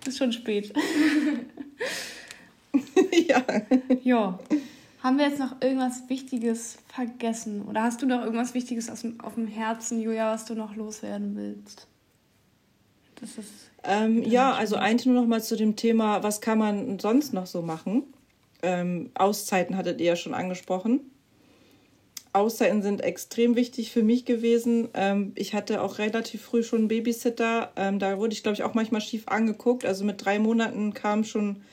[0.08, 0.74] Ist schon spät.
[3.28, 3.44] ja.
[4.04, 4.40] Ja.
[5.04, 7.64] Haben wir jetzt noch irgendwas Wichtiges vergessen?
[7.64, 10.76] Oder hast du noch irgendwas Wichtiges auf dem, auf dem Herzen, Julia, was du noch
[10.76, 11.88] loswerden willst?
[13.20, 17.00] Das ist ähm, ja, also eigentlich nur noch mal zu dem Thema, was kann man
[17.00, 18.04] sonst noch so machen?
[18.62, 21.00] Ähm, Auszeiten hattet ihr ja schon angesprochen.
[22.34, 24.88] Auszeiten sind extrem wichtig für mich gewesen.
[24.94, 27.72] Ähm, ich hatte auch relativ früh schon einen Babysitter.
[27.76, 29.84] Ähm, da wurde ich, glaube ich, auch manchmal schief angeguckt.
[29.84, 31.64] Also mit drei Monaten kam schon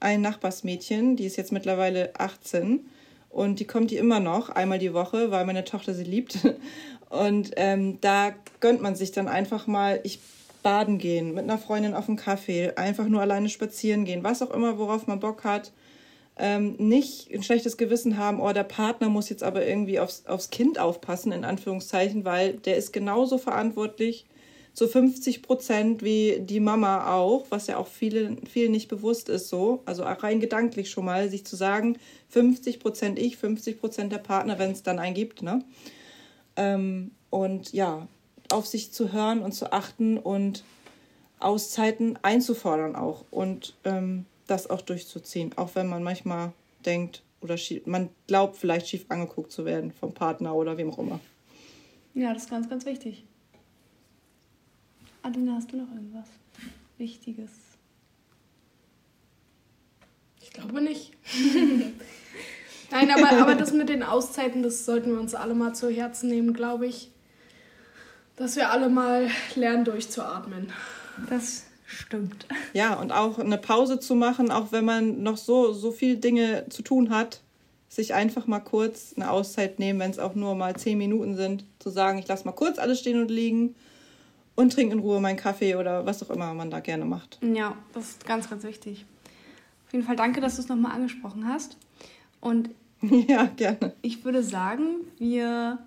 [0.00, 2.80] ein Nachbarsmädchen, die ist jetzt mittlerweile 18
[3.30, 6.38] und die kommt die immer noch einmal die Woche, weil meine Tochter sie liebt.
[7.08, 10.20] Und ähm, da gönnt man sich dann einfach mal, ich
[10.62, 14.50] baden gehen, mit einer Freundin auf einen Kaffee, einfach nur alleine spazieren gehen, was auch
[14.52, 15.72] immer, worauf man Bock hat.
[16.38, 20.50] Ähm, nicht ein schlechtes Gewissen haben, oh, der Partner muss jetzt aber irgendwie aufs, aufs
[20.50, 24.24] Kind aufpassen, in Anführungszeichen, weil der ist genauso verantwortlich
[24.80, 29.50] zu 50 Prozent wie die Mama auch, was ja auch vielen, vielen nicht bewusst ist
[29.50, 29.82] so.
[29.84, 31.98] Also rein gedanklich schon mal, sich zu sagen,
[32.30, 35.42] 50 Prozent ich, 50 Prozent der Partner, wenn es dann einen gibt.
[35.42, 35.62] Ne?
[36.56, 38.08] Ähm, und ja,
[38.50, 40.64] auf sich zu hören und zu achten und
[41.40, 46.54] Auszeiten einzufordern auch und ähm, das auch durchzuziehen, auch wenn man manchmal
[46.86, 51.20] denkt oder man glaubt vielleicht schief angeguckt zu werden vom Partner oder wem auch immer.
[52.14, 53.24] Ja, das ist ganz, ganz wichtig.
[55.22, 56.26] Adelina, hast du noch irgendwas
[56.98, 57.50] Wichtiges?
[60.40, 61.12] Ich glaube nicht.
[62.90, 66.28] Nein, aber, aber das mit den Auszeiten, das sollten wir uns alle mal zu Herzen
[66.28, 67.10] nehmen, glaube ich.
[68.36, 70.72] Dass wir alle mal lernen, durchzuatmen.
[71.28, 72.46] Das stimmt.
[72.72, 76.64] Ja, und auch eine Pause zu machen, auch wenn man noch so, so viele Dinge
[76.70, 77.42] zu tun hat,
[77.88, 81.64] sich einfach mal kurz eine Auszeit nehmen, wenn es auch nur mal zehn Minuten sind,
[81.78, 83.74] zu sagen, ich lasse mal kurz alles stehen und liegen
[84.60, 87.38] und trinke in Ruhe meinen Kaffee oder was auch immer man da gerne macht.
[87.42, 89.06] Ja, das ist ganz, ganz wichtig.
[89.86, 91.76] Auf jeden Fall danke, dass du es nochmal angesprochen hast.
[92.40, 92.70] Und
[93.02, 93.94] ja, gerne.
[94.02, 94.84] Ich würde sagen,
[95.18, 95.78] wir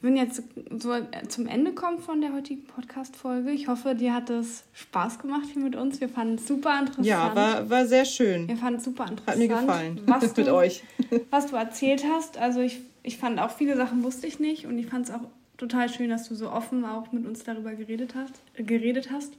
[0.00, 0.42] würden jetzt
[0.78, 0.92] so
[1.28, 3.50] zum Ende kommen von der heutigen Podcast-Folge.
[3.50, 6.00] Ich hoffe, dir hat es Spaß gemacht hier mit uns.
[6.00, 7.06] Wir fanden es super interessant.
[7.06, 8.46] Ja, war, war sehr schön.
[8.48, 9.28] Wir fanden es super interessant.
[9.28, 10.00] Hat mir gefallen.
[10.06, 10.82] Was du, mit euch.
[11.30, 12.38] was du erzählt hast.
[12.38, 15.22] Also ich, ich fand auch viele Sachen wusste ich nicht und ich fand es auch
[15.56, 18.34] total schön, dass du so offen auch mit uns darüber geredet hast.
[18.54, 19.32] Äh, geredet hast.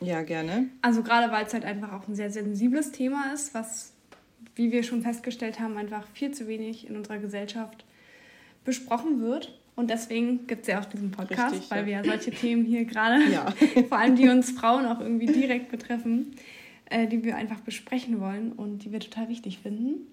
[0.00, 0.68] Ja, gerne.
[0.82, 3.92] Also gerade weil es halt einfach auch ein sehr sensibles Thema ist, was,
[4.54, 7.84] wie wir schon festgestellt haben, einfach viel zu wenig in unserer Gesellschaft
[8.64, 9.58] besprochen wird.
[9.74, 11.86] Und deswegen gibt es ja auch diesen Podcast, Richtig, weil ja.
[11.86, 13.52] wir ja solche Themen hier gerade, ja.
[13.88, 16.34] vor allem die uns Frauen auch irgendwie direkt betreffen,
[16.86, 20.06] äh, die wir einfach besprechen wollen und die wir total wichtig finden.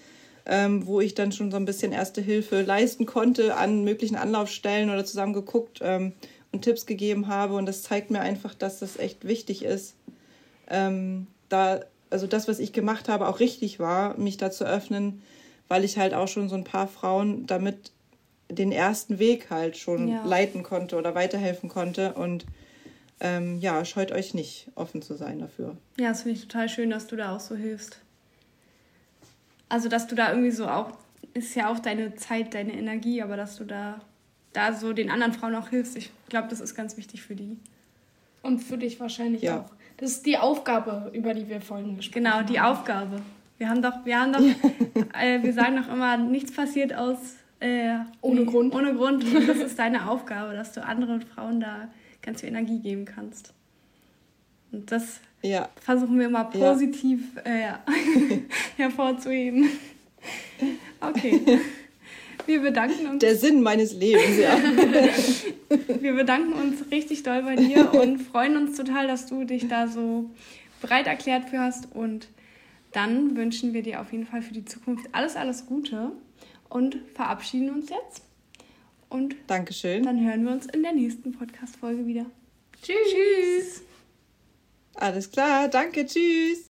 [0.51, 4.89] ähm, wo ich dann schon so ein bisschen erste Hilfe leisten konnte an möglichen Anlaufstellen
[4.89, 6.11] oder zusammen geguckt ähm,
[6.51, 7.53] und Tipps gegeben habe.
[7.53, 9.95] Und das zeigt mir einfach, dass das echt wichtig ist,
[10.69, 11.79] ähm, da,
[12.09, 15.21] also das, was ich gemacht habe, auch richtig war, mich da zu öffnen,
[15.69, 17.93] weil ich halt auch schon so ein paar Frauen damit
[18.49, 20.25] den ersten Weg halt schon ja.
[20.25, 22.13] leiten konnte oder weiterhelfen konnte.
[22.13, 22.45] Und
[23.21, 25.77] ähm, ja, scheut euch nicht, offen zu sein dafür.
[25.97, 28.01] Ja, das finde ich total schön, dass du da auch so hilfst.
[29.71, 30.91] Also, dass du da irgendwie so auch,
[31.33, 34.01] ist ja auch deine Zeit, deine Energie, aber dass du da,
[34.51, 35.95] da so den anderen Frauen auch hilfst.
[35.95, 37.57] Ich glaube, das ist ganz wichtig für die.
[38.41, 39.61] Und für dich wahrscheinlich ja.
[39.61, 39.71] auch.
[39.95, 42.45] Das ist die Aufgabe, über die wir vorhin gesprochen haben.
[42.45, 42.77] Genau, die haben.
[42.77, 43.21] Aufgabe.
[43.59, 44.41] Wir haben doch, wir haben doch,
[45.21, 48.75] äh, wir sagen doch immer, nichts passiert aus äh, ohne Grund.
[48.75, 49.23] Ohne Grund.
[49.23, 51.87] Und das ist deine Aufgabe, dass du anderen Frauen da
[52.21, 53.53] ganz viel Energie geben kannst.
[54.73, 55.69] Und das ja.
[55.79, 57.83] versuchen wir immer positiv ja.
[57.87, 58.39] äh,
[58.77, 59.69] hervorzuheben.
[60.99, 61.59] Okay.
[62.45, 63.19] Wir bedanken uns.
[63.19, 64.57] Der Sinn meines Lebens, ja.
[66.01, 69.87] wir bedanken uns richtig doll bei dir und freuen uns total, dass du dich da
[69.87, 70.29] so
[70.81, 71.87] bereit erklärt für hast.
[71.93, 72.27] Und
[72.91, 76.11] dann wünschen wir dir auf jeden Fall für die Zukunft alles, alles Gute
[76.69, 78.23] und verabschieden uns jetzt.
[79.09, 80.03] Und Dankeschön.
[80.03, 82.25] Dann hören wir uns in der nächsten Podcast-Folge wieder.
[82.81, 82.95] Tschüss.
[83.11, 83.90] Tschüss.
[84.95, 86.69] Alles klar, danke, tschüss.